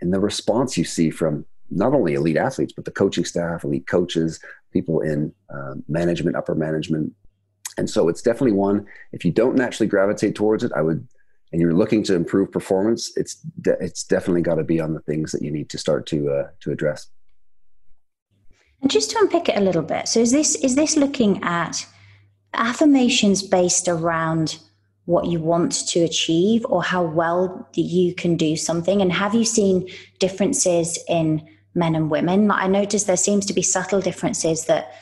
[0.00, 3.86] And the response you see from not only elite athletes, but the coaching staff, elite
[3.86, 4.40] coaches,
[4.72, 7.12] people in uh, management, upper management.
[7.78, 11.06] And so it's definitely one, if you don't naturally gravitate towards it, I would,
[11.52, 15.00] and you're looking to improve performance, it's, de- it's definitely got to be on the
[15.00, 17.08] things that you need to start to, uh, to address.
[18.82, 21.86] And just to unpick it a little bit, so is this is this looking at
[22.54, 24.58] affirmations based around
[25.10, 29.02] what you want to achieve or how well you can do something?
[29.02, 29.88] And have you seen
[30.20, 32.50] differences in men and women?
[32.50, 34.94] I noticed there seems to be subtle differences that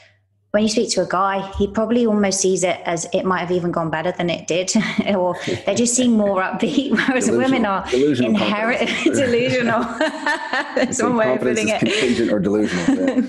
[0.52, 3.50] when you speak to a guy, he probably almost sees it as it might have
[3.50, 4.72] even gone better than it did,
[5.14, 5.36] or
[5.66, 7.86] they just seem more upbeat, whereas delusional, women are
[8.24, 9.82] inherent delusional.
[10.74, 11.80] That's one way of putting it.
[11.80, 13.24] Contingent or delusional.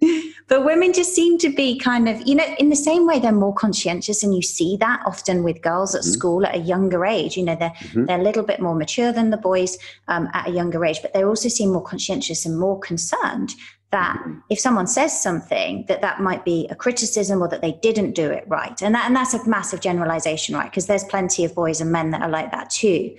[0.00, 0.20] Yeah.
[0.52, 3.32] But women just seem to be kind of, you know, in the same way they're
[3.32, 6.10] more conscientious, and you see that often with girls at mm-hmm.
[6.10, 7.38] school at a younger age.
[7.38, 8.04] You know, they're mm-hmm.
[8.04, 9.78] they're a little bit more mature than the boys
[10.08, 13.54] um, at a younger age, but they also seem more conscientious and more concerned
[13.92, 14.40] that mm-hmm.
[14.50, 18.30] if someone says something that that might be a criticism or that they didn't do
[18.30, 21.80] it right and that and that's a massive generalization right because there's plenty of boys
[21.80, 23.14] and men that are like that too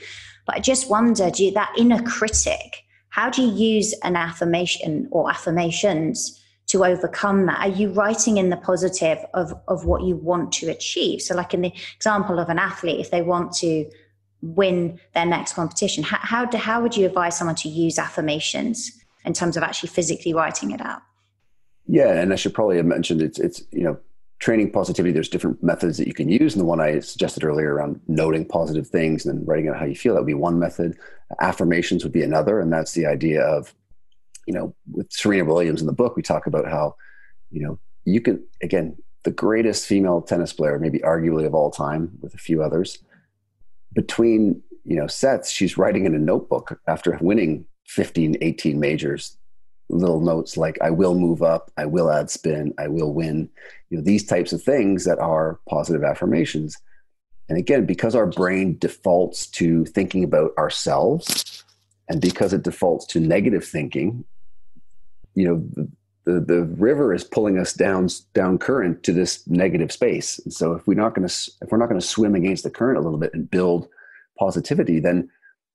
[0.46, 5.08] but i just wonder do you, that inner critic how do you use an affirmation
[5.12, 6.43] or affirmations
[6.74, 7.60] to overcome that?
[7.60, 11.22] Are you writing in the positive of, of what you want to achieve?
[11.22, 13.88] So, like in the example of an athlete, if they want to
[14.42, 18.92] win their next competition, how, how, do, how would you advise someone to use affirmations
[19.24, 21.04] in terms of actually physically writing it out?
[21.86, 24.00] Yeah, and I should probably have mentioned it's it's you know
[24.40, 25.14] training positivity.
[25.14, 28.46] There's different methods that you can use, and the one I suggested earlier around noting
[28.46, 30.98] positive things and then writing out how you feel that would be one method.
[31.40, 33.76] Affirmations would be another, and that's the idea of
[34.46, 36.96] you know, with Serena Williams in the book, we talk about how,
[37.52, 42.12] you know, you can, again, the greatest female tennis player, maybe arguably of all time,
[42.22, 43.00] with a few others,
[43.94, 49.38] between, you know, sets, she's writing in a notebook after winning 15, 18 majors,
[49.90, 53.50] little notes like, I will move up, I will add spin, I will win,
[53.90, 56.78] you know, these types of things that are positive affirmations.
[57.48, 61.64] And again, because our brain defaults to thinking about ourselves,
[62.10, 64.26] and because it defaults to negative thinking
[65.36, 65.88] you know
[66.26, 70.40] the, the, river is pulling us down down current to this negative space.
[70.40, 72.70] And so if we're not going to if we're not going to swim against the
[72.70, 73.88] current a little bit and build
[74.40, 75.30] positivity then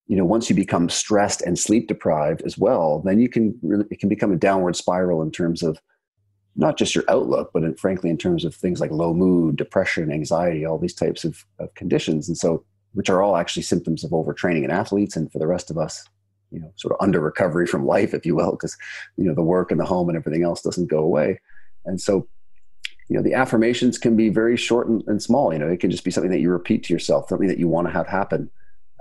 [0.06, 3.84] you know once you become stressed and sleep deprived as well then you can really
[3.90, 5.80] it can become a downward spiral in terms of
[6.56, 10.10] not just your outlook but in, frankly in terms of things like low mood depression
[10.10, 12.26] anxiety all these types of, of conditions.
[12.26, 15.70] And so which are all actually symptoms of overtraining in athletes and for the rest
[15.70, 16.04] of us
[16.50, 18.76] you know sort of under recovery from life if you will because
[19.16, 21.38] you know the work and the home and everything else doesn't go away
[21.84, 22.26] and so
[23.08, 25.52] you know, the affirmations can be very short and, and, small.
[25.52, 27.66] You know, it can just be something that you repeat to yourself, something that you
[27.66, 28.50] want to have happen.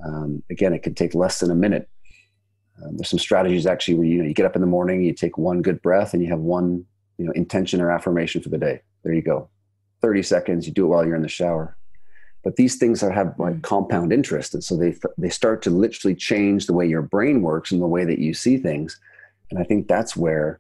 [0.06, 1.90] Um, again, it can take less than a minute.
[2.82, 5.14] Um, there's some strategies actually where you know you get up in the morning, you
[5.14, 6.86] take one good breath, and you have one
[7.18, 8.82] you know intention or affirmation for the day.
[9.04, 9.50] There you go.
[10.02, 10.68] 30 seconds.
[10.68, 11.77] You do it while you're in the shower.
[12.44, 13.62] But these things are, have like hmm.
[13.62, 17.72] compound interest, and so they they start to literally change the way your brain works
[17.72, 19.00] and the way that you see things.
[19.50, 20.60] And I think that's where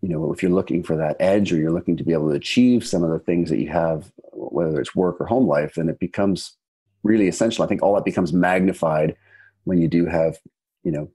[0.00, 2.36] you know, if you're looking for that edge or you're looking to be able to
[2.36, 5.88] achieve some of the things that you have, whether it's work or home life, then
[5.88, 6.56] it becomes
[7.02, 7.64] really essential.
[7.64, 9.16] I think all that becomes magnified
[9.64, 10.38] when you do have,
[10.84, 11.10] you know,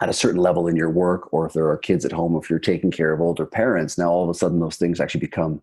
[0.00, 2.48] at a certain level in your work, or if there are kids at home, if
[2.48, 5.62] you're taking care of older parents, now all of a sudden those things actually become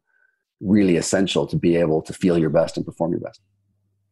[0.62, 3.42] really essential to be able to feel your best and perform your best.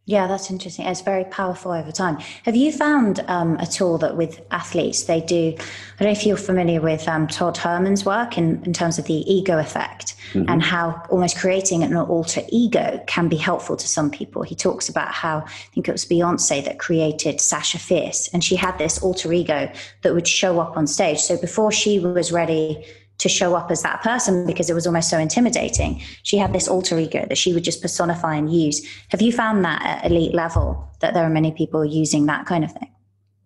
[0.06, 0.86] Yeah, that's interesting.
[0.86, 2.18] It's very powerful over time.
[2.44, 5.56] Have you found um, a tool that with athletes they do?
[5.58, 9.06] I don't know if you're familiar with um, Todd Herman's work in, in terms of
[9.06, 10.50] the ego effect mm-hmm.
[10.50, 14.44] and how almost creating an alter ego can be helpful to some people.
[14.44, 18.58] He talks about how I think it was Beyonce that created Sasha Fierce, and she
[18.58, 19.72] had this alter ego
[20.02, 21.20] that would show up on stage.
[21.20, 22.86] So before she was ready
[23.20, 26.02] to show up as that person because it was almost so intimidating.
[26.24, 28.86] She had this alter ego that she would just personify and use.
[29.10, 32.64] Have you found that at elite level that there are many people using that kind
[32.64, 32.90] of thing?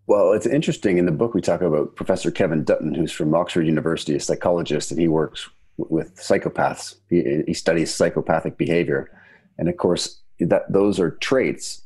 [0.07, 0.97] Well, it's interesting.
[0.97, 4.89] In the book, we talk about Professor Kevin Dutton, who's from Oxford University, a psychologist,
[4.89, 6.95] and he works with psychopaths.
[7.09, 9.11] He, he studies psychopathic behavior.
[9.57, 11.82] And of course, that those are traits.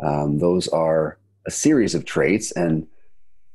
[0.00, 2.52] Um, those are a series of traits.
[2.52, 2.86] And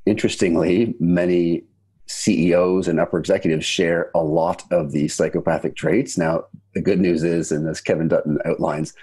[0.06, 1.64] interestingly, many
[2.08, 6.18] CEOs and upper executives share a lot of the psychopathic traits.
[6.18, 8.94] Now, the good news is, and as Kevin Dutton outlines,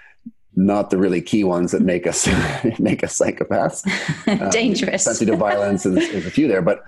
[0.55, 2.27] not the really key ones that make us
[2.79, 3.87] make us psychopaths.
[4.41, 5.05] Um, Dangerous.
[5.05, 6.83] Sensitive violence is, is, a few there, but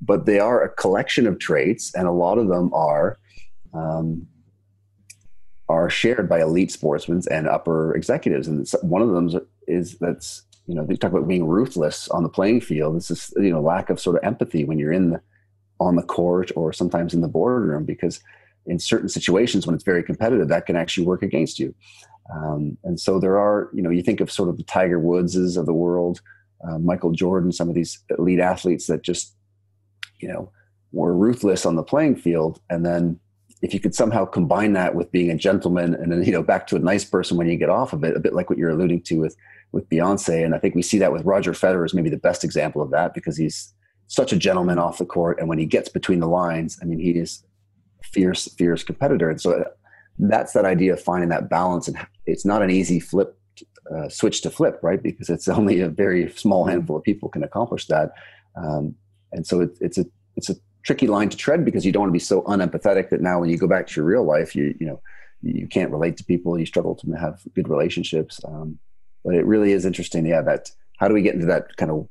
[0.00, 3.18] but they are a collection of traits, and a lot of them are
[3.72, 4.26] um,
[5.68, 8.46] are shared by elite sportsmen and upper executives.
[8.46, 12.28] And one of them is that's you know they talk about being ruthless on the
[12.28, 12.96] playing field.
[12.96, 15.20] This is you know lack of sort of empathy when you're in the
[15.80, 18.20] on the court or sometimes in the boardroom because
[18.66, 21.74] in certain situations when it's very competitive that can actually work against you.
[22.34, 25.58] Um, and so there are you know you think of sort of the tiger woodses
[25.58, 26.22] of the world
[26.66, 29.34] uh, michael jordan some of these elite athletes that just
[30.20, 30.50] you know
[30.94, 32.60] were ruthless on the playing field.
[32.70, 33.18] And then
[33.62, 36.66] if you could somehow combine that with being a gentleman and then you know back
[36.68, 38.70] to a nice person when you get off of it a bit like what you're
[38.70, 39.36] alluding to with
[39.72, 40.44] with beyonce.
[40.44, 42.90] And i think we see that with roger federer is maybe the best example of
[42.90, 43.72] that because he's
[44.06, 46.98] such a gentleman off the court, and when he gets between the lines, I mean,
[46.98, 47.44] he is
[48.02, 49.30] fierce, fierce competitor.
[49.30, 49.64] And so
[50.18, 51.96] that's that idea of finding that balance, and
[52.26, 53.36] it's not an easy flip
[53.94, 55.02] uh, switch to flip, right?
[55.02, 58.12] Because it's only a very small handful of people can accomplish that,
[58.56, 58.94] um,
[59.32, 60.04] and so it, it's a
[60.36, 63.22] it's a tricky line to tread because you don't want to be so unempathetic that
[63.22, 65.00] now when you go back to your real life, you you know
[65.42, 68.40] you can't relate to people, you struggle to have good relationships.
[68.46, 68.78] Um,
[69.24, 70.42] but it really is interesting, yeah.
[70.42, 72.08] That how do we get into that kind of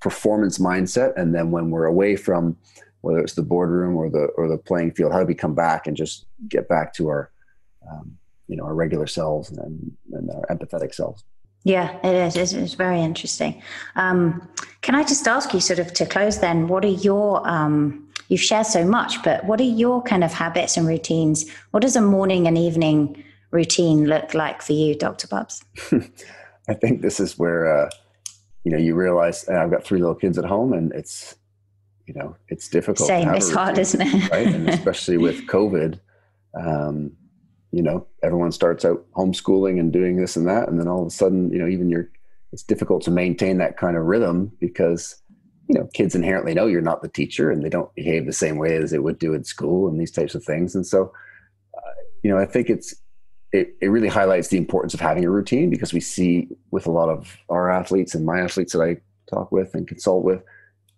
[0.00, 2.56] performance mindset and then when we're away from
[3.00, 5.86] whether it's the boardroom or the or the playing field how do we come back
[5.86, 7.30] and just get back to our
[7.90, 11.24] um, you know our regular selves and, and our empathetic selves?
[11.64, 12.36] Yeah it is.
[12.36, 13.62] It's, it's very interesting.
[13.96, 14.48] Um,
[14.80, 18.40] can i just ask you sort of to close then what are your um, you've
[18.40, 21.50] shared so much but what are your kind of habits and routines?
[21.72, 25.64] What does a morning and evening routine look like for you dr Bubbs?
[26.68, 27.90] I think this is where uh,
[28.68, 31.36] you know, you realize I've got three little kids at home and it's,
[32.06, 33.08] you know, it's difficult.
[33.08, 34.30] Same, it's hard, isn't it?
[34.30, 34.46] right.
[34.46, 35.98] And especially with COVID,
[36.52, 37.12] um,
[37.72, 40.68] you know, everyone starts out homeschooling and doing this and that.
[40.68, 42.10] And then all of a sudden, you know, even you're,
[42.52, 45.16] it's difficult to maintain that kind of rhythm because,
[45.66, 48.58] you know, kids inherently know you're not the teacher and they don't behave the same
[48.58, 50.74] way as they would do in school and these types of things.
[50.74, 51.10] And so,
[51.74, 52.94] uh, you know, I think it's,
[53.52, 56.90] it, it really highlights the importance of having a routine because we see with a
[56.90, 58.96] lot of our athletes and my athletes that I
[59.28, 60.42] talk with and consult with,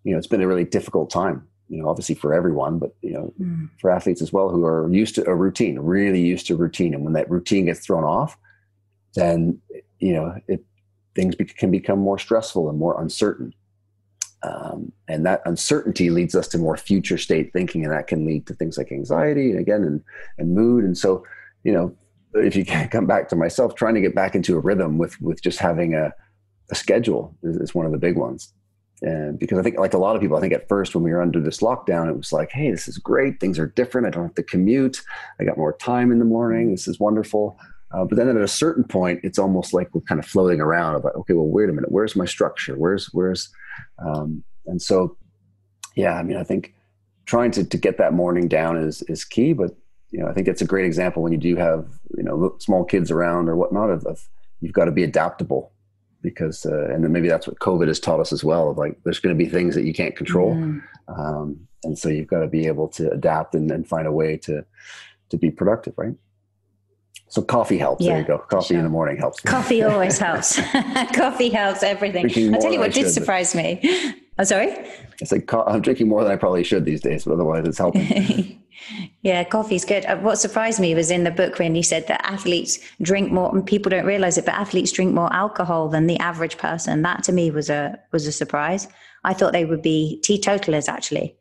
[0.04, 3.12] you know, it's been a really difficult time, you know, obviously for everyone, but, you
[3.12, 3.68] know, mm.
[3.80, 6.94] for athletes as well who are used to a routine, really used to routine.
[6.94, 8.36] And when that routine gets thrown off,
[9.14, 9.60] then,
[9.98, 10.64] you know, it,
[11.14, 13.54] things be, can become more stressful and more uncertain.
[14.42, 18.46] Um, and that uncertainty leads us to more future state thinking, and that can lead
[18.46, 20.02] to things like anxiety and again, and,
[20.38, 20.82] and mood.
[20.84, 21.24] And so,
[21.62, 21.94] you know,
[22.34, 25.20] if you can't come back to myself, trying to get back into a rhythm with
[25.20, 26.12] with just having a,
[26.70, 28.52] a schedule is, is, one of the big ones.
[29.02, 31.10] And because I think, like a lot of people, I think at first when we
[31.10, 33.40] were under this lockdown, it was like, hey, this is great.
[33.40, 34.06] Things are different.
[34.06, 35.00] I don't have to commute.
[35.40, 36.70] I got more time in the morning.
[36.70, 37.58] This is wonderful.
[37.92, 40.96] Uh, but then at a certain point, it's almost like we're kind of floating around
[40.96, 42.74] about, okay, well, wait a minute, where's my structure?
[42.76, 43.50] Where's where's,
[43.98, 45.16] um, and so,
[45.96, 46.74] yeah, I mean, I think
[47.26, 49.52] trying to to get that morning down is is key.
[49.54, 49.76] But
[50.10, 51.86] you know, I think it's a great example when you do have
[52.16, 53.90] you know small kids around or whatnot.
[53.90, 54.28] Of, of
[54.60, 55.72] you've got to be adaptable
[56.22, 58.70] because, uh, and then maybe that's what COVID has taught us as well.
[58.70, 60.82] Of like, there's going to be things that you can't control, mm.
[61.08, 64.36] um, and so you've got to be able to adapt and, and find a way
[64.38, 64.64] to
[65.30, 66.14] to be productive, right?
[67.28, 68.04] So coffee helps.
[68.04, 68.38] Yeah, there you go.
[68.38, 68.78] Coffee sure.
[68.78, 69.40] in the morning helps.
[69.40, 70.60] Coffee always helps.
[71.14, 72.26] coffee helps everything.
[72.52, 73.80] I'll tell you what did should, surprise me.
[74.40, 74.74] I'm sorry.
[75.20, 78.58] It's like I'm drinking more than I probably should these days, but otherwise it's helping.
[79.22, 80.06] yeah, coffee's good.
[80.06, 83.54] Uh, what surprised me was in the book when you said that athletes drink more,
[83.54, 87.02] and people don't realize it, but athletes drink more alcohol than the average person.
[87.02, 88.88] That to me was a was a surprise.
[89.24, 91.36] I thought they would be teetotalers actually.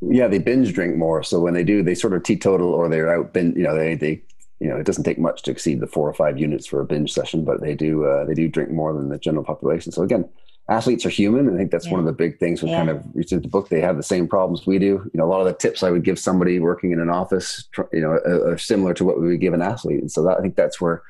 [0.00, 1.24] Yeah, they binge drink more.
[1.24, 3.32] So when they do, they sort of teetotal or they're out.
[3.32, 4.22] Bin, you know, they they
[4.60, 6.84] you know, it doesn't take much to exceed the four or five units for a
[6.84, 9.90] binge session, but they do uh, they do drink more than the general population.
[9.90, 10.28] So again,
[10.70, 11.52] athletes are human.
[11.52, 11.92] I think that's yeah.
[11.92, 12.78] one of the big things with yeah.
[12.78, 13.68] kind of reaching the book.
[13.68, 14.86] They have the same problems we do.
[14.86, 17.68] You know, a lot of the tips I would give somebody working in an office,
[17.92, 20.00] you know, are, similar to what we would give an athlete.
[20.00, 21.02] And so that, I think that's where,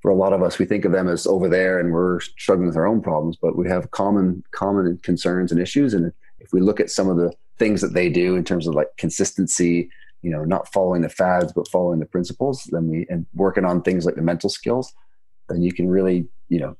[0.00, 2.68] for a lot of us, we think of them as over there and we're struggling
[2.68, 5.94] with our own problems, but we have common common concerns and issues.
[5.94, 8.74] And if we look at some of the things that they do in terms of
[8.74, 9.90] like consistency,
[10.22, 13.82] you know not following the fads but following the principles then we and working on
[13.82, 14.94] things like the mental skills
[15.48, 16.76] then you can really you know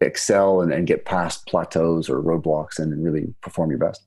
[0.00, 4.04] excel and, and get past plateaus or roadblocks and really perform your best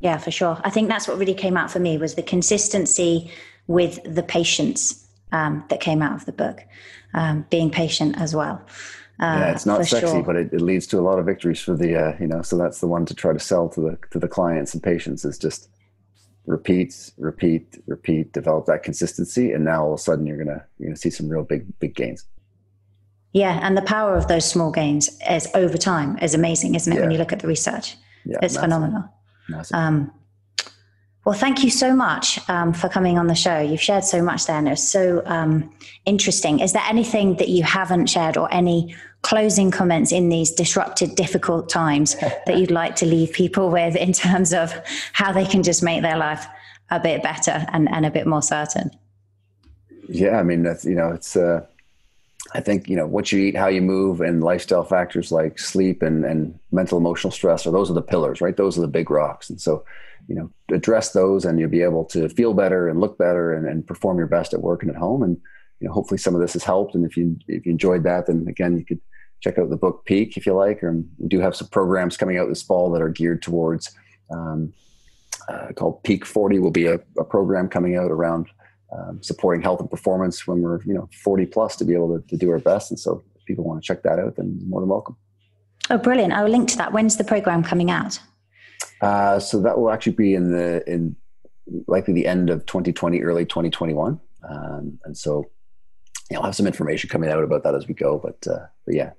[0.00, 3.30] yeah for sure i think that's what really came out for me was the consistency
[3.66, 6.60] with the patience um, that came out of the book
[7.14, 8.64] um, being patient as well
[9.20, 10.22] uh, yeah, it's not sexy, sure.
[10.24, 12.42] but it, it, leads to a lot of victories for the uh, you know.
[12.42, 15.24] So that's the one to try to sell to the to the clients and patients
[15.24, 15.68] is just
[16.46, 20.88] repeat, repeat, repeat, develop that consistency, and now all of a sudden you're gonna you're
[20.88, 22.24] gonna see some real big big gains.
[23.34, 26.96] Yeah, and the power of those small gains is over time is amazing, isn't it?
[26.96, 27.02] Yeah.
[27.02, 28.60] When you look at the research, yeah, it's massive.
[28.60, 29.04] phenomenal.
[29.48, 29.76] Massive.
[29.76, 30.12] Um,
[31.24, 33.58] well, thank you so much um, for coming on the show.
[33.58, 35.74] You've shared so much there, and it's so um,
[36.06, 36.60] interesting.
[36.60, 41.68] Is there anything that you haven't shared, or any closing comments in these disrupted, difficult
[41.68, 42.14] times
[42.46, 44.72] that you'd like to leave people with in terms of
[45.12, 46.46] how they can just make their life
[46.90, 48.90] a bit better and, and a bit more certain?
[50.08, 51.66] Yeah, I mean, that's, you know, it's, uh,
[52.52, 56.02] I think, you know, what you eat, how you move, and lifestyle factors like sleep
[56.02, 58.56] and, and mental emotional stress, or those are the pillars, right?
[58.56, 59.48] Those are the big rocks.
[59.48, 59.84] And so,
[60.28, 63.66] you know, address those and you'll be able to feel better and look better and,
[63.66, 65.22] and perform your best at work and at home.
[65.22, 65.36] And,
[65.80, 66.94] you know, hopefully some of this has helped.
[66.94, 69.00] And if you, if you enjoyed that, then again, you could,
[69.44, 70.82] check out the book Peak if you like.
[70.82, 73.94] Or we do have some programs coming out this fall that are geared towards
[74.32, 74.72] um,
[75.48, 78.48] uh, called Peak 40 will be a, a program coming out around
[78.96, 82.26] um, supporting health and performance when we're you know 40 plus to be able to,
[82.28, 82.90] to do our best.
[82.90, 85.16] And so if people want to check that out, then more than welcome.
[85.90, 86.32] Oh, brilliant!
[86.32, 86.92] I will link to that.
[86.92, 88.18] When's the program coming out?
[89.00, 91.16] Uh, so that will actually be in the in
[91.86, 94.20] likely the end of 2020, early 2021.
[94.48, 95.50] Um, and so
[96.30, 98.18] you know, I'll have some information coming out about that as we go.
[98.18, 99.12] But, uh, but yeah,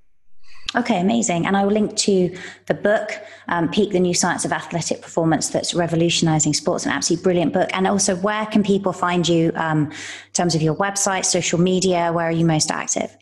[0.78, 1.46] Okay, amazing.
[1.46, 3.12] And I will link to the book,
[3.48, 7.70] um, Peak the New Science of Athletic Performance, that's revolutionizing sports, an absolutely brilliant book.
[7.74, 12.12] And also, where can people find you um, in terms of your website, social media?
[12.12, 13.16] Where are you most active?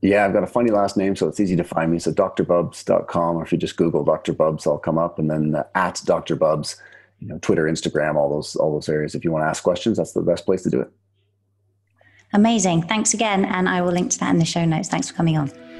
[0.00, 1.98] Yeah, I've got a funny last name, so it's easy to find me.
[1.98, 4.32] So drbubbs.com, or if you just Google Dr.
[4.32, 5.18] Bubbs, I'll come up.
[5.18, 6.36] And then uh, at Dr.
[6.36, 6.76] Bubbs,
[7.18, 9.14] you know, Twitter, Instagram, all those, all those areas.
[9.14, 10.90] If you want to ask questions, that's the best place to do it.
[12.32, 12.82] Amazing.
[12.82, 13.44] Thanks again.
[13.44, 14.88] And I will link to that in the show notes.
[14.88, 15.50] Thanks for coming on.